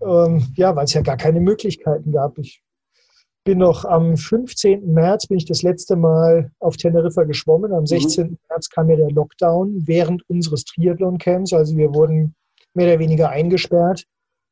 Ähm, 0.00 0.46
ja, 0.56 0.74
weil 0.74 0.84
es 0.84 0.94
ja 0.94 1.02
gar 1.02 1.18
keine 1.18 1.40
Möglichkeiten 1.40 2.10
gab. 2.10 2.38
Ich 2.38 2.62
bin 3.44 3.58
noch 3.58 3.84
am 3.84 4.16
15. 4.16 4.92
März 4.92 5.26
bin 5.26 5.38
ich 5.38 5.44
das 5.44 5.62
letzte 5.62 5.96
Mal 5.96 6.50
auf 6.60 6.76
Teneriffa 6.76 7.24
geschwommen. 7.24 7.72
Am 7.72 7.86
16. 7.86 8.26
Mhm. 8.26 8.38
März 8.48 8.68
kam 8.70 8.88
ja 8.88 8.96
der 8.96 9.10
Lockdown 9.10 9.82
während 9.86 10.28
unseres 10.28 10.64
Triathlon-Camps. 10.64 11.52
Also 11.52 11.76
wir 11.76 11.92
wurden 11.94 12.34
mehr 12.74 12.86
oder 12.86 12.98
weniger 13.00 13.30
eingesperrt 13.30 14.06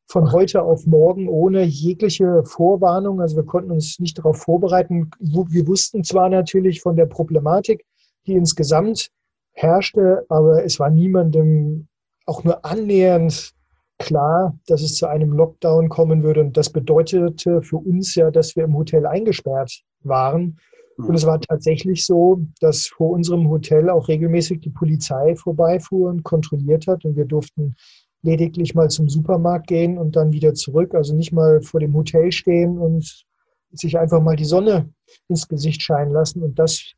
von 0.08 0.32
heute 0.32 0.62
auf 0.62 0.86
morgen 0.86 1.28
ohne 1.28 1.62
jegliche 1.62 2.42
Vorwarnung. 2.44 3.20
Also 3.20 3.36
wir 3.36 3.44
konnten 3.44 3.70
uns 3.70 4.00
nicht 4.00 4.18
darauf 4.18 4.38
vorbereiten. 4.38 5.10
Wir 5.20 5.66
wussten 5.68 6.02
zwar 6.02 6.28
natürlich 6.28 6.80
von 6.80 6.96
der 6.96 7.06
Problematik, 7.06 7.84
die 8.26 8.34
insgesamt 8.34 9.10
herrschte, 9.52 10.24
aber 10.28 10.64
es 10.64 10.80
war 10.80 10.90
niemandem 10.90 11.86
auch 12.26 12.42
nur 12.42 12.64
annähernd 12.64 13.52
klar, 14.00 14.58
dass 14.66 14.82
es 14.82 14.96
zu 14.96 15.06
einem 15.06 15.32
Lockdown 15.32 15.88
kommen 15.88 16.22
würde. 16.24 16.40
Und 16.40 16.56
das 16.56 16.70
bedeutete 16.70 17.62
für 17.62 17.76
uns 17.76 18.14
ja, 18.16 18.30
dass 18.30 18.56
wir 18.56 18.64
im 18.64 18.76
Hotel 18.76 19.06
eingesperrt 19.06 19.82
waren. 20.02 20.58
Und 20.96 21.14
es 21.14 21.24
war 21.24 21.40
tatsächlich 21.40 22.04
so, 22.04 22.42
dass 22.60 22.88
vor 22.88 23.10
unserem 23.10 23.48
Hotel 23.48 23.88
auch 23.88 24.08
regelmäßig 24.08 24.60
die 24.60 24.70
Polizei 24.70 25.36
vorbeifuhr 25.36 26.10
und 26.10 26.24
kontrolliert 26.24 26.86
hat. 26.88 27.04
Und 27.04 27.16
wir 27.16 27.24
durften 27.24 27.74
lediglich 28.22 28.74
mal 28.74 28.90
zum 28.90 29.08
Supermarkt 29.08 29.68
gehen 29.68 29.96
und 29.96 30.16
dann 30.16 30.32
wieder 30.32 30.54
zurück. 30.54 30.94
Also 30.94 31.14
nicht 31.14 31.32
mal 31.32 31.62
vor 31.62 31.80
dem 31.80 31.94
Hotel 31.94 32.32
stehen 32.32 32.78
und 32.78 33.24
sich 33.72 33.98
einfach 33.98 34.20
mal 34.20 34.36
die 34.36 34.44
Sonne 34.44 34.90
ins 35.28 35.48
Gesicht 35.48 35.80
scheinen 35.80 36.12
lassen. 36.12 36.42
Und 36.42 36.58
das 36.58 36.92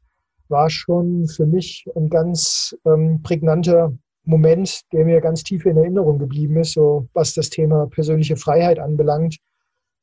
war 0.48 0.70
schon 0.70 1.28
für 1.28 1.46
mich 1.46 1.86
ein 1.94 2.08
ganz 2.08 2.76
ähm, 2.84 3.22
prägnanter 3.22 3.92
Moment, 4.24 4.82
der 4.92 5.04
mir 5.04 5.20
ganz 5.20 5.42
tief 5.42 5.66
in 5.66 5.76
Erinnerung 5.76 6.18
geblieben 6.18 6.56
ist, 6.56 6.72
so 6.72 7.08
was 7.12 7.34
das 7.34 7.50
Thema 7.50 7.86
persönliche 7.86 8.36
Freiheit 8.36 8.78
anbelangt. 8.78 9.38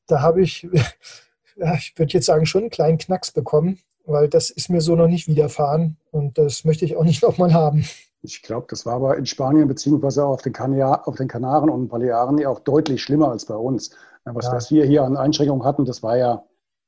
Da 0.08 0.22
habe 0.22 0.42
ich, 0.42 0.64
ja, 1.56 1.76
ich 1.76 1.94
würde 1.98 2.14
jetzt 2.14 2.26
sagen, 2.26 2.46
schon 2.46 2.64
einen 2.64 2.70
kleinen 2.70 2.98
Knacks 2.98 3.32
bekommen. 3.32 3.80
weil 4.06 4.28
das 4.28 4.50
ist 4.50 4.70
mir 4.70 4.82
so 4.82 4.96
noch 4.96 5.08
nicht 5.08 5.28
widerfahren 5.28 5.98
und 6.12 6.38
das 6.38 6.66
möchte 6.66 6.84
ich 6.84 6.98
auch 6.98 7.04
nicht 7.04 7.22
nochmal 7.24 7.54
haben. 7.54 7.86
Ich 8.22 8.42
glaube, 8.42 8.68
das 8.70 8.86
war 8.86 8.96
aber 8.96 9.18
in 9.18 9.26
Spanien 9.26 9.68
beziehungsweise 9.68 10.26
auf 10.26 10.42
den, 10.42 10.54
auf 10.56 11.16
den 11.16 11.30
Kanaren 11.30 11.70
und 11.70 11.88
Balearen 11.88 12.38
ja 12.38 12.50
auch 12.50 12.60
deutlich 12.60 13.02
schlimmer 13.02 13.32
als 13.32 13.46
bei 13.46 13.56
uns. 13.56 13.92
Was, 14.26 14.46
ja. 14.46 14.54
was 14.54 14.72
wir 14.72 14.86
hier 14.86 15.04
an 15.04 15.16
Einschränkungen 15.16 15.64
hatten, 15.64 15.86
das 15.86 16.04
war 16.04 16.18
ja, 16.18 16.44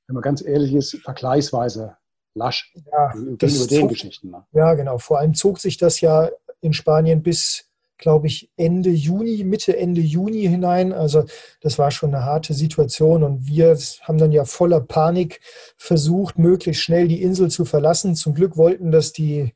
wenn 0.08 0.16
man 0.16 0.24
ganz 0.24 0.42
ehrlich 0.44 0.74
ist, 0.74 0.98
vergleichsweise 0.98 1.96
lasch 2.34 2.74
ja, 2.92 3.12
gegenüber 3.12 3.38
den 3.68 3.80
zog, 3.82 3.90
Geschichten. 3.90 4.32
Ne? 4.32 4.46
Ja, 4.52 4.74
genau. 4.74 4.98
Vor 4.98 5.20
allem 5.20 5.34
zog 5.34 5.60
sich 5.60 5.78
das 5.78 6.02
ja 6.02 6.30
in 6.62 6.74
Spanien 6.74 7.22
bis, 7.24 7.66
glaube 7.98 8.28
ich, 8.28 8.50
Ende 8.56 8.90
Juni, 8.90 9.44
Mitte, 9.44 9.78
Ende 9.78 10.02
Juni 10.02 10.44
hinein. 10.44 10.94
Also 10.94 11.26
das 11.62 11.78
war 11.78 11.92
schon 11.92 12.14
eine 12.14 12.26
harte 12.26 12.54
Situation 12.54 13.24
und 13.24 13.48
wir 13.48 13.78
haben 14.02 14.18
dann 14.18 14.32
ja 14.32 14.46
voller 14.46 14.80
Panik 14.80 15.42
versucht, 15.78 16.40
möglichst 16.40 16.84
schnell 16.84 17.08
die 17.08 17.22
Insel 17.22 17.52
zu 17.52 17.66
verlassen. 17.66 18.16
Zum 18.16 18.34
Glück 18.34 18.58
wollten 18.58 18.92
das 18.92 19.12
die 19.12 19.54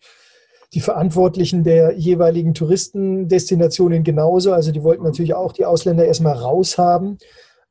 die 0.73 0.81
Verantwortlichen 0.81 1.63
der 1.63 1.93
jeweiligen 1.97 2.53
Touristendestinationen 2.53 4.03
genauso. 4.03 4.51
Also 4.51 4.71
die 4.71 4.83
wollten 4.83 5.03
natürlich 5.03 5.33
auch 5.33 5.53
die 5.53 5.65
Ausländer 5.65 6.05
erstmal 6.05 6.33
raushaben. 6.33 7.17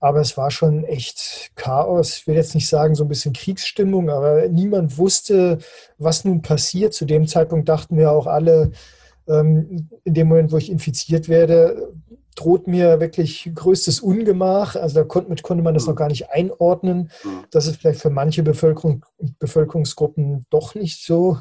Aber 0.00 0.20
es 0.20 0.36
war 0.36 0.50
schon 0.50 0.84
echt 0.84 1.50
Chaos. 1.54 2.18
Ich 2.18 2.26
will 2.26 2.34
jetzt 2.34 2.54
nicht 2.54 2.68
sagen, 2.68 2.94
so 2.94 3.04
ein 3.04 3.08
bisschen 3.08 3.32
Kriegsstimmung, 3.32 4.10
aber 4.10 4.48
niemand 4.48 4.98
wusste, 4.98 5.58
was 5.98 6.24
nun 6.24 6.42
passiert. 6.42 6.94
Zu 6.94 7.04
dem 7.04 7.26
Zeitpunkt 7.26 7.68
dachten 7.68 7.96
wir 7.96 8.10
auch 8.10 8.26
alle, 8.26 8.72
in 9.26 9.88
dem 10.04 10.28
Moment, 10.28 10.52
wo 10.52 10.56
ich 10.58 10.70
infiziert 10.70 11.28
werde, 11.28 11.92
droht 12.34 12.66
mir 12.66 13.00
wirklich 13.00 13.50
größtes 13.54 14.00
Ungemach. 14.00 14.76
Also 14.76 14.96
da 14.96 15.04
konnte, 15.04 15.42
konnte 15.42 15.62
man 15.62 15.74
das 15.74 15.86
noch 15.86 15.94
gar 15.94 16.08
nicht 16.08 16.30
einordnen, 16.30 17.10
dass 17.50 17.66
es 17.66 17.76
vielleicht 17.76 18.00
für 18.00 18.10
manche 18.10 18.42
Bevölkerung, 18.42 19.04
Bevölkerungsgruppen 19.38 20.44
doch 20.50 20.74
nicht 20.74 21.04
so 21.04 21.38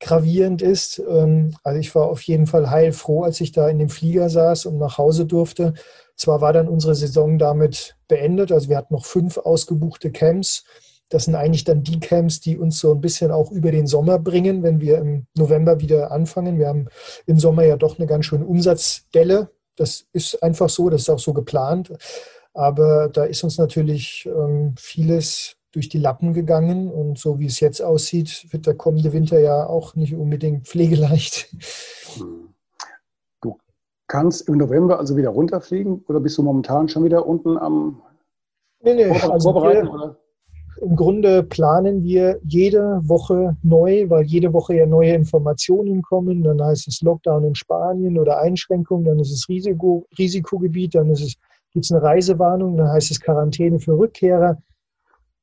gravierend 0.00 0.62
ist. 0.62 1.02
Ähm, 1.08 1.56
also 1.64 1.78
ich 1.80 1.94
war 1.94 2.06
auf 2.06 2.22
jeden 2.22 2.46
Fall 2.46 2.70
heilfroh, 2.70 3.24
als 3.24 3.40
ich 3.40 3.52
da 3.52 3.68
in 3.68 3.78
dem 3.78 3.88
Flieger 3.88 4.28
saß 4.30 4.66
und 4.66 4.78
nach 4.78 4.98
Hause 4.98 5.26
durfte. 5.26 5.74
Zwar 6.14 6.40
war 6.40 6.52
dann 6.52 6.68
unsere 6.68 6.94
Saison 6.94 7.38
damit 7.38 7.96
beendet, 8.08 8.50
also 8.52 8.68
wir 8.68 8.76
hatten 8.76 8.94
noch 8.94 9.06
fünf 9.06 9.38
ausgebuchte 9.38 10.10
Camps. 10.10 10.64
Das 11.08 11.24
sind 11.24 11.34
eigentlich 11.34 11.64
dann 11.64 11.82
die 11.82 12.00
Camps, 12.00 12.40
die 12.40 12.58
uns 12.58 12.78
so 12.78 12.92
ein 12.92 13.00
bisschen 13.00 13.30
auch 13.30 13.50
über 13.50 13.70
den 13.70 13.86
Sommer 13.86 14.18
bringen, 14.18 14.62
wenn 14.62 14.80
wir 14.80 14.98
im 14.98 15.26
November 15.34 15.80
wieder 15.80 16.10
anfangen. 16.10 16.58
Wir 16.58 16.68
haben 16.68 16.88
im 17.26 17.38
Sommer 17.38 17.64
ja 17.64 17.76
doch 17.76 17.98
eine 17.98 18.06
ganz 18.06 18.26
schöne 18.26 18.46
Umsatzdelle. 18.46 19.50
Das 19.76 20.06
ist 20.12 20.42
einfach 20.42 20.68
so, 20.68 20.90
das 20.90 21.02
ist 21.02 21.10
auch 21.10 21.18
so 21.18 21.32
geplant. 21.32 21.92
Aber 22.52 23.08
da 23.08 23.24
ist 23.24 23.44
uns 23.44 23.56
natürlich 23.58 24.26
ähm, 24.26 24.74
vieles 24.78 25.56
durch 25.72 25.88
die 25.88 25.98
Lappen 25.98 26.34
gegangen. 26.34 26.90
Und 26.90 27.18
so 27.18 27.38
wie 27.38 27.46
es 27.46 27.60
jetzt 27.60 27.80
aussieht, 27.80 28.46
wird 28.50 28.66
der 28.66 28.74
kommende 28.74 29.12
Winter 29.12 29.38
ja 29.38 29.66
auch 29.66 29.94
nicht 29.94 30.14
unbedingt 30.14 30.66
pflegeleicht. 30.66 31.54
Du 33.40 33.56
kannst 34.08 34.48
im 34.48 34.58
November 34.58 34.98
also 34.98 35.16
wieder 35.16 35.30
runterfliegen 35.30 36.04
oder 36.08 36.20
bist 36.20 36.36
du 36.36 36.42
momentan 36.42 36.88
schon 36.88 37.04
wieder 37.04 37.26
unten 37.26 37.56
am 37.56 38.02
nee, 38.82 38.94
nee, 38.94 39.10
also 39.10 39.52
Vorbereiten? 39.52 39.86
Wir, 39.86 40.16
Im 40.80 40.96
Grunde 40.96 41.42
planen 41.42 42.02
wir 42.02 42.38
jede 42.44 43.00
Woche 43.02 43.56
neu, 43.62 44.08
weil 44.08 44.24
jede 44.24 44.52
Woche 44.52 44.74
ja 44.76 44.86
neue 44.86 45.12
Informationen 45.12 46.02
kommen. 46.02 46.42
Dann 46.42 46.62
heißt 46.62 46.88
es 46.88 47.02
Lockdown 47.02 47.44
in 47.44 47.54
Spanien 47.54 48.18
oder 48.18 48.40
Einschränkung, 48.40 49.04
dann 49.04 49.18
ist 49.18 49.32
es 49.32 49.48
Risiko, 49.48 50.06
Risikogebiet, 50.18 50.94
dann 50.94 51.10
ist 51.10 51.22
es 51.22 51.34
gibt 51.72 51.84
es 51.84 51.92
eine 51.92 52.02
Reisewarnung, 52.02 52.76
dann 52.76 52.88
heißt 52.88 53.10
es 53.10 53.20
Quarantäne 53.20 53.78
für 53.78 53.98
Rückkehrer. 53.98 54.58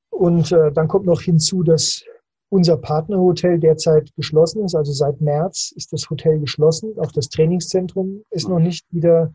Und 0.09 0.51
äh, 0.51 0.71
dann 0.71 0.87
kommt 0.87 1.05
noch 1.05 1.21
hinzu, 1.21 1.63
dass 1.63 2.03
unser 2.49 2.77
Partnerhotel 2.77 3.59
derzeit 3.59 4.13
geschlossen 4.15 4.63
ist. 4.63 4.75
Also 4.75 4.91
seit 4.91 5.19
März 5.21 5.73
ist 5.75 5.91
das 5.93 6.09
Hotel 6.09 6.39
geschlossen. 6.39 6.97
Auch 6.99 7.11
das 7.11 7.29
Trainingszentrum 7.29 8.23
ist 8.29 8.47
noch 8.47 8.59
nicht 8.59 8.85
wieder 8.91 9.33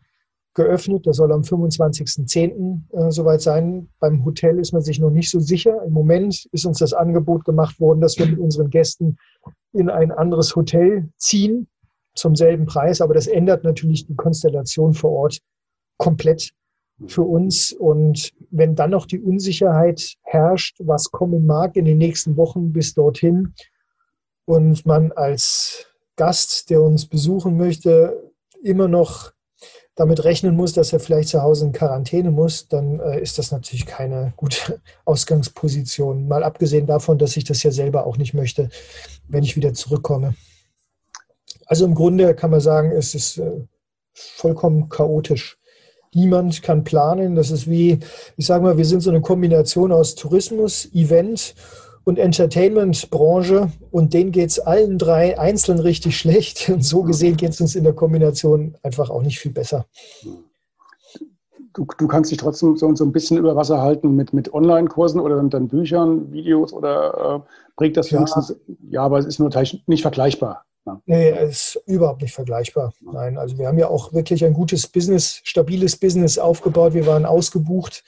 geöffnet. 0.53 1.07
Das 1.07 1.17
soll 1.17 1.31
am 1.31 1.41
25.10. 1.41 2.81
Äh, 2.91 3.11
soweit 3.11 3.41
sein. 3.41 3.89
Beim 3.99 4.23
Hotel 4.25 4.59
ist 4.59 4.73
man 4.73 4.81
sich 4.81 4.99
noch 4.99 5.09
nicht 5.09 5.29
so 5.29 5.39
sicher. 5.39 5.83
Im 5.85 5.93
Moment 5.93 6.47
ist 6.51 6.65
uns 6.65 6.79
das 6.79 6.93
Angebot 6.93 7.45
gemacht 7.45 7.79
worden, 7.79 8.01
dass 8.01 8.17
wir 8.17 8.25
mit 8.25 8.39
unseren 8.39 8.69
Gästen 8.69 9.17
in 9.73 9.89
ein 9.89 10.11
anderes 10.11 10.55
Hotel 10.55 11.09
ziehen 11.17 11.67
zum 12.15 12.35
selben 12.35 12.65
Preis. 12.65 13.01
Aber 13.01 13.13
das 13.13 13.27
ändert 13.27 13.63
natürlich 13.63 14.05
die 14.05 14.15
Konstellation 14.15 14.93
vor 14.93 15.11
Ort 15.11 15.39
komplett 15.97 16.53
für 17.07 17.23
uns. 17.23 17.71
Und 17.71 18.33
wenn 18.49 18.75
dann 18.75 18.91
noch 18.91 19.05
die 19.05 19.21
Unsicherheit 19.21 20.15
herrscht, 20.23 20.77
was 20.79 21.11
kommen 21.11 21.45
mag 21.45 21.75
in 21.75 21.85
den 21.85 21.97
nächsten 21.97 22.37
Wochen 22.37 22.73
bis 22.73 22.93
dorthin 22.93 23.53
und 24.45 24.85
man 24.85 25.11
als 25.13 25.87
Gast, 26.17 26.69
der 26.69 26.81
uns 26.81 27.05
besuchen 27.07 27.57
möchte, 27.57 28.31
immer 28.61 28.87
noch 28.87 29.31
damit 29.95 30.23
rechnen 30.23 30.55
muss, 30.55 30.73
dass 30.73 30.93
er 30.93 30.99
vielleicht 30.99 31.29
zu 31.29 31.41
Hause 31.41 31.65
in 31.65 31.73
Quarantäne 31.73 32.31
muss, 32.31 32.67
dann 32.67 32.99
äh, 32.99 33.19
ist 33.19 33.37
das 33.37 33.51
natürlich 33.51 33.85
keine 33.85 34.33
gute 34.37 34.79
Ausgangsposition. 35.05 36.27
Mal 36.27 36.43
abgesehen 36.43 36.87
davon, 36.87 37.17
dass 37.17 37.37
ich 37.37 37.43
das 37.43 37.61
ja 37.63 37.71
selber 37.71 38.05
auch 38.05 38.17
nicht 38.17 38.33
möchte, 38.33 38.69
wenn 39.27 39.43
ich 39.43 39.55
wieder 39.55 39.73
zurückkomme. 39.73 40.35
Also 41.65 41.85
im 41.85 41.95
Grunde 41.95 42.35
kann 42.35 42.51
man 42.51 42.61
sagen, 42.61 42.91
es 42.91 43.15
ist 43.15 43.37
äh, 43.37 43.65
vollkommen 44.13 44.89
chaotisch. 44.89 45.57
Niemand 46.13 46.61
kann 46.61 46.83
planen. 46.83 47.35
Das 47.35 47.51
ist 47.51 47.69
wie, 47.69 47.99
ich 48.35 48.45
sage 48.45 48.63
mal, 48.63 48.77
wir 48.77 48.85
sind 48.85 49.01
so 49.01 49.09
eine 49.09 49.21
Kombination 49.21 49.91
aus 49.91 50.15
Tourismus, 50.15 50.85
Event 50.93 51.53
und 51.53 51.55
Entertainment-Branche 52.17 53.71
und 53.91 54.13
denen 54.13 54.31
geht 54.31 54.49
es 54.49 54.59
allen 54.59 54.97
drei 54.97 55.39
einzeln 55.39 55.79
richtig 55.79 56.17
schlecht. 56.17 56.69
Und 56.73 56.83
so 56.83 57.03
gesehen 57.03 57.37
geht 57.37 57.51
es 57.51 57.61
uns 57.61 57.75
in 57.75 57.83
der 57.83 57.93
Kombination 57.93 58.75
einfach 58.83 59.09
auch 59.09 59.21
nicht 59.21 59.39
viel 59.39 59.51
besser. 59.51 59.85
Du, 61.73 61.85
du 61.97 62.07
kannst 62.07 62.31
dich 62.31 62.37
trotzdem 62.37 62.75
so, 62.75 62.93
so 62.95 63.05
ein 63.05 63.13
bisschen 63.13 63.37
über 63.37 63.55
Wasser 63.55 63.81
halten 63.81 64.15
mit, 64.15 64.33
mit 64.33 64.53
Online-Kursen 64.53 65.21
oder 65.21 65.41
dann, 65.41 65.67
Büchern, 65.69 66.31
Videos 66.31 66.73
oder 66.73 67.43
äh, 67.45 67.51
prägt 67.77 67.95
das 67.95 68.09
ja. 68.09 68.25
Ja, 68.89 69.03
aber 69.03 69.19
es 69.19 69.25
ist 69.25 69.39
nur 69.39 69.49
nicht 69.85 70.01
vergleichbar. 70.01 70.65
Ja. 70.85 70.99
Nee, 71.05 71.29
es 71.29 71.75
ist 71.75 71.83
überhaupt 71.85 72.23
nicht 72.23 72.33
vergleichbar. 72.33 72.91
Nein, 73.01 73.37
also 73.37 73.57
wir 73.57 73.67
haben 73.67 73.77
ja 73.77 73.87
auch 73.87 74.13
wirklich 74.13 74.43
ein 74.43 74.53
gutes 74.53 74.87
Business, 74.87 75.39
stabiles 75.43 75.95
Business 75.95 76.39
aufgebaut. 76.39 76.93
Wir 76.93 77.05
waren 77.05 77.25
ausgebucht 77.25 78.03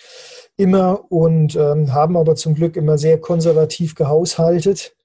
immer 0.57 1.11
und 1.11 1.55
ähm, 1.55 1.93
haben 1.93 2.17
aber 2.17 2.35
zum 2.35 2.55
Glück 2.55 2.75
immer 2.75 2.97
sehr 2.97 3.19
konservativ 3.19 3.95
gehaushaltet. 3.95 4.95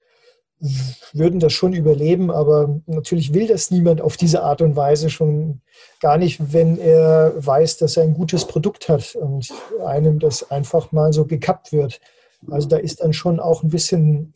Würden 1.13 1.39
das 1.39 1.53
schon 1.53 1.73
überleben, 1.73 2.31
aber 2.31 2.81
natürlich 2.85 3.33
will 3.33 3.47
das 3.47 3.71
niemand 3.71 4.01
auf 4.01 4.17
diese 4.17 4.43
Art 4.43 4.61
und 4.61 4.75
Weise 4.75 5.09
schon 5.09 5.61
gar 6.01 6.17
nicht, 6.17 6.53
wenn 6.53 6.77
er 6.77 7.33
weiß, 7.35 7.77
dass 7.77 7.95
er 7.95 8.03
ein 8.03 8.13
gutes 8.13 8.45
Produkt 8.45 8.89
hat 8.89 9.15
und 9.15 9.51
einem 9.85 10.19
das 10.19 10.51
einfach 10.51 10.91
mal 10.91 11.13
so 11.13 11.25
gekappt 11.25 11.71
wird. 11.71 12.01
Also 12.49 12.67
da 12.67 12.77
ist 12.77 13.01
dann 13.01 13.13
schon 13.13 13.39
auch 13.39 13.63
ein 13.63 13.69
bisschen, 13.69 14.33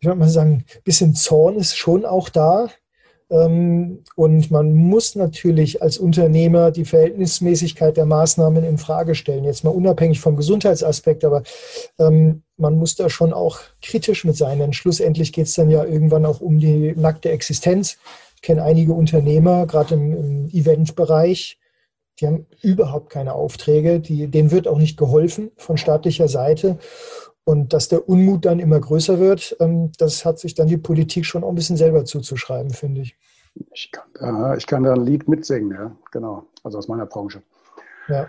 ich 0.00 0.06
würde 0.06 0.18
mal 0.18 0.28
sagen, 0.28 0.64
ein 0.74 0.82
bisschen 0.84 1.14
Zorn 1.14 1.56
ist 1.56 1.76
schon 1.76 2.04
auch 2.04 2.28
da. 2.28 2.68
Ähm, 3.30 4.04
und 4.14 4.50
man 4.50 4.72
muss 4.72 5.16
natürlich 5.16 5.82
als 5.82 5.98
Unternehmer 5.98 6.70
die 6.70 6.84
Verhältnismäßigkeit 6.84 7.96
der 7.96 8.06
Maßnahmen 8.06 8.64
in 8.64 8.78
Frage 8.78 9.14
stellen. 9.14 9.44
Jetzt 9.44 9.64
mal 9.64 9.70
unabhängig 9.70 10.20
vom 10.20 10.36
Gesundheitsaspekt, 10.36 11.24
aber 11.24 11.42
ähm, 11.98 12.42
man 12.56 12.76
muss 12.76 12.94
da 12.94 13.10
schon 13.10 13.32
auch 13.32 13.58
kritisch 13.82 14.24
mit 14.24 14.36
sein, 14.36 14.58
denn 14.58 14.72
schlussendlich 14.72 15.32
geht 15.32 15.46
es 15.46 15.54
dann 15.54 15.70
ja 15.70 15.84
irgendwann 15.84 16.24
auch 16.24 16.40
um 16.40 16.58
die 16.58 16.94
nackte 16.96 17.30
Existenz. 17.30 17.98
Ich 18.36 18.42
kenne 18.42 18.62
einige 18.62 18.92
Unternehmer, 18.92 19.66
gerade 19.66 19.94
im, 19.94 20.12
im 20.12 20.48
Eventbereich, 20.48 21.58
die 22.20 22.26
haben 22.26 22.46
überhaupt 22.62 23.10
keine 23.10 23.34
Aufträge, 23.34 24.00
die, 24.00 24.28
denen 24.28 24.50
wird 24.50 24.68
auch 24.68 24.78
nicht 24.78 24.96
geholfen 24.96 25.50
von 25.56 25.76
staatlicher 25.76 26.28
Seite. 26.28 26.78
Und 27.48 27.72
dass 27.72 27.88
der 27.88 28.08
Unmut 28.08 28.44
dann 28.44 28.58
immer 28.58 28.80
größer 28.80 29.20
wird, 29.20 29.56
ähm, 29.60 29.92
das 29.98 30.24
hat 30.24 30.40
sich 30.40 30.54
dann 30.54 30.66
die 30.66 30.76
Politik 30.76 31.24
schon 31.24 31.44
auch 31.44 31.50
ein 31.50 31.54
bisschen 31.54 31.76
selber 31.76 32.04
zuzuschreiben, 32.04 32.72
finde 32.72 33.02
ich. 33.02 33.16
Ich 33.72 33.92
kann, 33.92 34.04
da, 34.14 34.56
ich 34.56 34.66
kann 34.66 34.82
da 34.82 34.94
ein 34.94 35.06
Lied 35.06 35.28
mitsingen, 35.28 35.70
ja, 35.70 35.96
genau. 36.10 36.46
Also 36.64 36.78
aus 36.78 36.88
meiner 36.88 37.06
Branche. 37.06 37.42
Ja. 38.08 38.26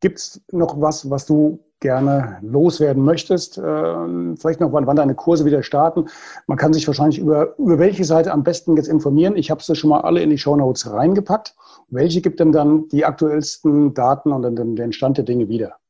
Gibt 0.00 0.18
es 0.18 0.40
noch 0.52 0.80
was, 0.80 1.10
was 1.10 1.26
du 1.26 1.64
gerne 1.80 2.38
loswerden 2.42 3.04
möchtest? 3.04 3.58
Äh, 3.58 4.36
vielleicht 4.36 4.60
noch, 4.60 4.72
wann, 4.72 4.86
wann 4.86 4.96
deine 4.96 5.16
Kurse 5.16 5.44
wieder 5.44 5.64
starten. 5.64 6.06
Man 6.46 6.58
kann 6.58 6.72
sich 6.72 6.86
wahrscheinlich 6.86 7.18
über, 7.18 7.58
über 7.58 7.80
welche 7.80 8.04
Seite 8.04 8.30
am 8.30 8.44
besten 8.44 8.76
jetzt 8.76 8.88
informieren. 8.88 9.36
Ich 9.36 9.50
habe 9.50 9.64
sie 9.64 9.74
schon 9.74 9.90
mal 9.90 10.02
alle 10.02 10.22
in 10.22 10.30
die 10.30 10.38
Show 10.38 10.54
Notes 10.54 10.88
reingepackt. 10.88 11.56
Welche 11.88 12.20
gibt 12.20 12.38
denn 12.38 12.52
dann 12.52 12.88
die 12.90 13.04
aktuellsten 13.04 13.94
Daten 13.94 14.30
und 14.30 14.42
dann 14.42 14.76
den 14.76 14.92
Stand 14.92 15.18
der 15.18 15.24
Dinge 15.24 15.48
wieder? 15.48 15.81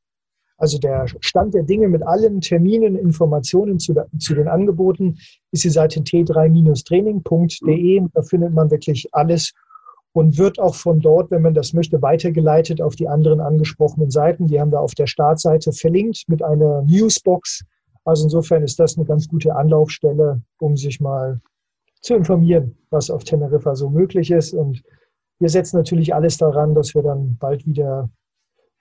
Also 0.63 0.79
der 0.79 1.07
Stand 1.19 1.53
der 1.55 1.65
Dinge 1.65 1.89
mit 1.89 2.07
allen 2.07 2.41
Terminen, 2.41 2.95
Informationen 2.95 3.81
zu, 3.81 3.97
zu 4.21 4.35
den 4.37 4.47
Angeboten 4.47 5.19
ist 5.51 5.65
die 5.65 5.71
Seite 5.71 5.99
t3-training.de. 5.99 8.03
Da 8.15 8.23
findet 8.23 8.55
man 8.55 8.71
wirklich 8.71 9.09
alles 9.11 9.55
und 10.13 10.39
wird 10.39 10.61
auch 10.61 10.77
von 10.77 11.01
dort, 11.01 11.33
wenn 11.33 11.43
man 11.43 11.55
das 11.55 11.73
möchte, 11.73 12.01
weitergeleitet 12.01 12.81
auf 12.81 12.95
die 12.95 13.09
anderen 13.09 13.41
angesprochenen 13.41 14.13
Seiten. 14.13 14.47
Die 14.47 14.61
haben 14.61 14.71
wir 14.71 14.79
auf 14.79 14.95
der 14.95 15.09
Startseite 15.09 15.73
verlinkt 15.73 16.23
mit 16.29 16.45
einer 16.45 16.83
Newsbox. 16.83 17.65
Also 18.05 18.23
insofern 18.23 18.63
ist 18.63 18.79
das 18.79 18.97
eine 18.97 19.05
ganz 19.05 19.27
gute 19.27 19.57
Anlaufstelle, 19.57 20.43
um 20.61 20.77
sich 20.77 21.01
mal 21.01 21.41
zu 22.03 22.15
informieren, 22.15 22.77
was 22.91 23.11
auf 23.11 23.25
Teneriffa 23.25 23.75
so 23.75 23.91
möglich 23.91 24.31
ist. 24.31 24.55
Und 24.55 24.85
wir 25.41 25.49
setzen 25.49 25.79
natürlich 25.79 26.15
alles 26.15 26.37
daran, 26.37 26.77
dass 26.77 26.95
wir 26.95 27.03
dann 27.03 27.37
bald 27.41 27.67
wieder 27.67 28.09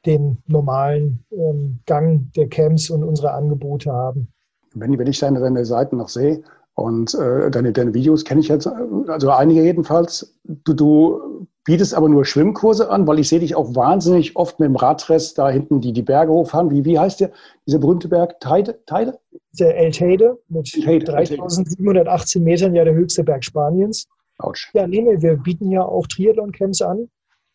den 0.05 0.41
normalen 0.47 1.23
ähm, 1.31 1.79
Gang 1.85 2.31
der 2.33 2.47
Camps 2.47 2.89
und 2.89 3.03
unsere 3.03 3.31
Angebote 3.33 3.91
haben. 3.91 4.27
Wenn, 4.73 4.97
wenn 4.97 5.07
ich 5.07 5.19
deine, 5.19 5.39
deine 5.39 5.65
Seiten 5.65 5.97
noch 5.97 6.09
sehe 6.09 6.41
und 6.75 7.13
äh, 7.13 7.51
deine, 7.51 7.71
deine 7.73 7.93
Videos 7.93 8.23
kenne 8.23 8.41
ich 8.41 8.47
jetzt, 8.47 8.67
also 8.67 9.29
einige 9.31 9.61
jedenfalls, 9.61 10.35
du, 10.43 10.73
du 10.73 11.47
bietest 11.63 11.93
aber 11.93 12.09
nur 12.09 12.25
Schwimmkurse 12.25 12.89
an, 12.89 13.05
weil 13.07 13.19
ich 13.19 13.29
sehe 13.29 13.39
dich 13.39 13.55
auch 13.55 13.75
wahnsinnig 13.75 14.35
oft 14.35 14.59
mit 14.59 14.67
dem 14.67 14.75
Radrest 14.75 15.37
da 15.37 15.49
hinten 15.49 15.81
die, 15.81 15.93
die 15.93 16.01
Berge 16.01 16.31
hochfahren. 16.31 16.71
Wie, 16.71 16.85
wie 16.85 16.97
heißt 16.97 17.19
der, 17.19 17.31
dieser 17.67 17.79
berühmte 17.79 18.07
Berg? 18.07 18.39
Teide? 18.39 18.79
Teide? 18.85 19.19
Der 19.59 19.77
El 19.77 19.91
Teide 19.91 20.37
mit 20.47 20.71
3718 20.73 22.43
Metern, 22.43 22.73
ja 22.73 22.83
der 22.83 22.93
höchste 22.93 23.23
Berg 23.23 23.43
Spaniens. 23.43 24.07
Autsch. 24.39 24.71
Ja, 24.73 24.87
nee, 24.87 25.01
nee, 25.01 25.21
wir 25.21 25.35
bieten 25.35 25.69
ja 25.69 25.83
auch 25.83 26.07
Triathlon-Camps 26.07 26.81
an. 26.81 27.09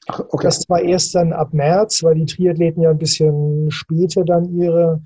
Ach, 0.08 0.20
okay. 0.20 0.46
Das 0.46 0.60
zwar 0.60 0.80
erst 0.82 1.14
dann 1.14 1.32
ab 1.32 1.52
März, 1.52 2.02
weil 2.02 2.14
die 2.14 2.26
Triathleten 2.26 2.82
ja 2.82 2.90
ein 2.90 2.98
bisschen 2.98 3.70
später 3.70 4.24
dann 4.24 4.56
ihre 4.56 5.02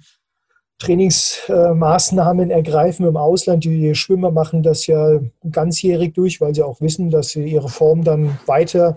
Trainingsmaßnahmen 0.79 2.51
ergreifen 2.51 3.07
im 3.07 3.17
Ausland. 3.17 3.65
Die 3.65 3.95
Schwimmer 3.95 4.31
machen 4.31 4.63
das 4.63 4.87
ja 4.87 5.21
ganzjährig 5.51 6.15
durch, 6.15 6.41
weil 6.41 6.55
sie 6.55 6.63
auch 6.63 6.81
wissen, 6.81 7.11
dass 7.11 7.31
sie 7.31 7.45
ihre 7.45 7.69
Form 7.69 8.03
dann 8.03 8.39
weiter 8.47 8.97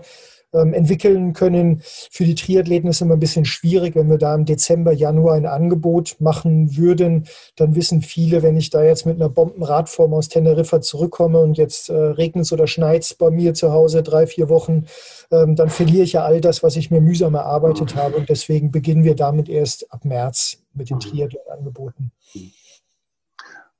entwickeln 0.54 1.32
können. 1.32 1.82
Für 1.82 2.24
die 2.24 2.34
Triathleten 2.34 2.88
ist 2.88 2.96
es 2.96 3.02
immer 3.02 3.14
ein 3.14 3.20
bisschen 3.20 3.44
schwierig, 3.44 3.94
wenn 3.94 4.08
wir 4.08 4.18
da 4.18 4.34
im 4.34 4.44
Dezember, 4.44 4.92
Januar 4.92 5.34
ein 5.34 5.46
Angebot 5.46 6.16
machen 6.20 6.76
würden. 6.76 7.26
Dann 7.56 7.74
wissen 7.74 8.02
viele, 8.02 8.42
wenn 8.42 8.56
ich 8.56 8.70
da 8.70 8.82
jetzt 8.82 9.06
mit 9.06 9.16
einer 9.16 9.28
Bombenradform 9.28 10.14
aus 10.14 10.28
Teneriffa 10.28 10.80
zurückkomme 10.80 11.38
und 11.38 11.56
jetzt 11.56 11.90
äh, 11.90 11.94
regnet 11.94 12.46
es 12.46 12.52
oder 12.52 12.66
schneit 12.66 13.02
es 13.02 13.14
bei 13.14 13.30
mir 13.30 13.54
zu 13.54 13.72
Hause 13.72 14.02
drei, 14.02 14.26
vier 14.26 14.48
Wochen, 14.48 14.86
ähm, 15.30 15.56
dann 15.56 15.68
verliere 15.68 16.04
ich 16.04 16.12
ja 16.12 16.24
all 16.24 16.40
das, 16.40 16.62
was 16.62 16.76
ich 16.76 16.90
mir 16.90 17.00
mühsam 17.00 17.34
erarbeitet 17.34 17.96
habe. 17.96 18.16
Und 18.16 18.28
deswegen 18.28 18.70
beginnen 18.70 19.04
wir 19.04 19.14
damit 19.14 19.48
erst 19.48 19.92
ab 19.92 20.04
März 20.04 20.58
mit 20.72 20.90
den 20.90 21.00
Triathlon-Angeboten. 21.00 22.12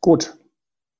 Gut, 0.00 0.36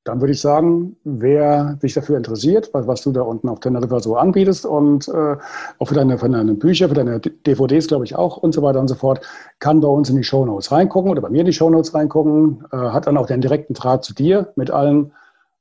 dann 0.05 0.21
würde 0.21 0.33
ich 0.33 0.41
sagen, 0.41 0.97
wer 1.05 1.79
sich 1.81 1.95
dafür 1.95 2.19
interessiert, 2.19 2.69
was, 2.73 2.87
was 2.87 3.03
du 3.03 3.13
da 3.13 3.23
unten 3.23 3.49
auf 3.49 3.61
Teneriffa 3.61 4.01
so 4.01 4.17
anbietest 4.17 4.67
und 4.67 5.09
äh, 5.09 5.37
auch 5.79 5.89
für 5.89 5.95
deine, 5.95 6.19
für 6.19 6.29
deine 6.29 6.55
Bücher, 6.55 6.89
für 6.89 6.95
deine 6.95 7.21
DVDs, 7.21 7.89
glaube 7.89 8.05
ich 8.05 8.15
auch 8.15 8.37
und 8.37 8.53
so 8.53 8.63
weiter 8.63 8.81
und 8.81 8.89
so 8.89 8.95
fort, 8.95 9.27
kann 9.61 9.81
bei 9.81 9.89
uns 9.89 10.11
in 10.11 10.17
die 10.17 10.25
Shownotes 10.25 10.71
reingucken 10.71 11.11
oder 11.11 11.23
bei 11.23 11.31
mir 11.31 11.41
in 11.41 11.47
die 11.47 11.53
Shownotes 11.53 11.95
reingucken, 11.95 12.65
äh, 12.71 12.77
hat 12.77 13.07
dann 13.07 13.17
auch 13.17 13.27
den 13.27 13.41
direkten 13.41 13.73
Draht 13.73 14.05
zu 14.05 14.15
dir 14.15 14.53
mit 14.57 14.71
allen 14.71 15.13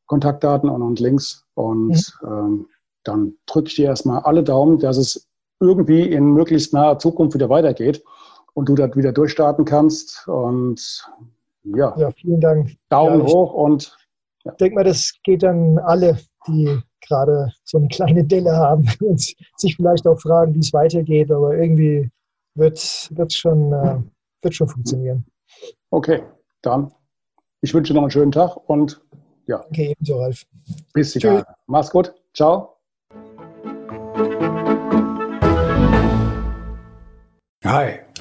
Kontaktdaten 0.07 0.69
und, 0.69 0.81
und 0.81 0.99
Links 0.99 1.45
und 1.53 2.13
mhm. 2.21 2.27
ähm, 2.27 2.65
dann 3.05 3.33
drücke 3.45 3.67
ich 3.67 3.75
dir 3.75 3.85
erstmal 3.85 4.19
alle 4.23 4.43
Daumen, 4.43 4.77
dass 4.79 4.97
es 4.97 5.27
irgendwie 5.61 6.03
in 6.03 6.33
möglichst 6.33 6.73
naher 6.73 6.99
Zukunft 6.99 7.35
wieder 7.35 7.49
weitergeht 7.49 8.03
und 8.53 8.67
du 8.67 8.75
das 8.75 8.95
wieder 8.95 9.13
durchstarten 9.13 9.63
kannst 9.63 10.27
und 10.27 11.05
ja, 11.63 11.95
ja 11.97 12.11
vielen 12.11 12.41
Dank. 12.41 12.75
Daumen 12.89 13.21
ja, 13.21 13.33
hoch 13.33 13.53
und. 13.53 13.97
Ich 14.45 14.53
denke 14.59 14.75
mal, 14.75 14.83
das 14.83 15.13
geht 15.23 15.43
dann 15.43 15.77
alle, 15.79 16.19
die 16.47 16.79
gerade 17.07 17.51
so 17.63 17.77
eine 17.77 17.87
kleine 17.87 18.23
Delle 18.23 18.51
haben 18.51 18.87
und 19.01 19.19
sich 19.57 19.75
vielleicht 19.75 20.07
auch 20.07 20.19
fragen, 20.19 20.53
wie 20.55 20.59
es 20.59 20.73
weitergeht. 20.73 21.31
Aber 21.31 21.55
irgendwie 21.55 22.09
wird 22.55 22.77
es 22.77 23.35
schon, 23.35 23.71
äh, 23.73 23.99
wird 24.41 24.53
schon 24.53 24.67
funktionieren. 24.67 25.25
Okay, 25.89 26.23
dann 26.61 26.91
ich 27.63 27.73
wünsche 27.73 27.93
noch 27.93 28.01
einen 28.01 28.11
schönen 28.11 28.31
Tag 28.33 28.57
und 28.69 29.01
ja. 29.47 29.63
Okay, 29.67 29.91
ebenso, 29.91 30.19
Ralf. 30.19 30.43
Bis 30.93 31.13
dann. 31.13 31.43
Mach's 31.65 31.89
gut. 31.89 32.13
Ciao. 32.33 32.75
Hi. 37.63 38.02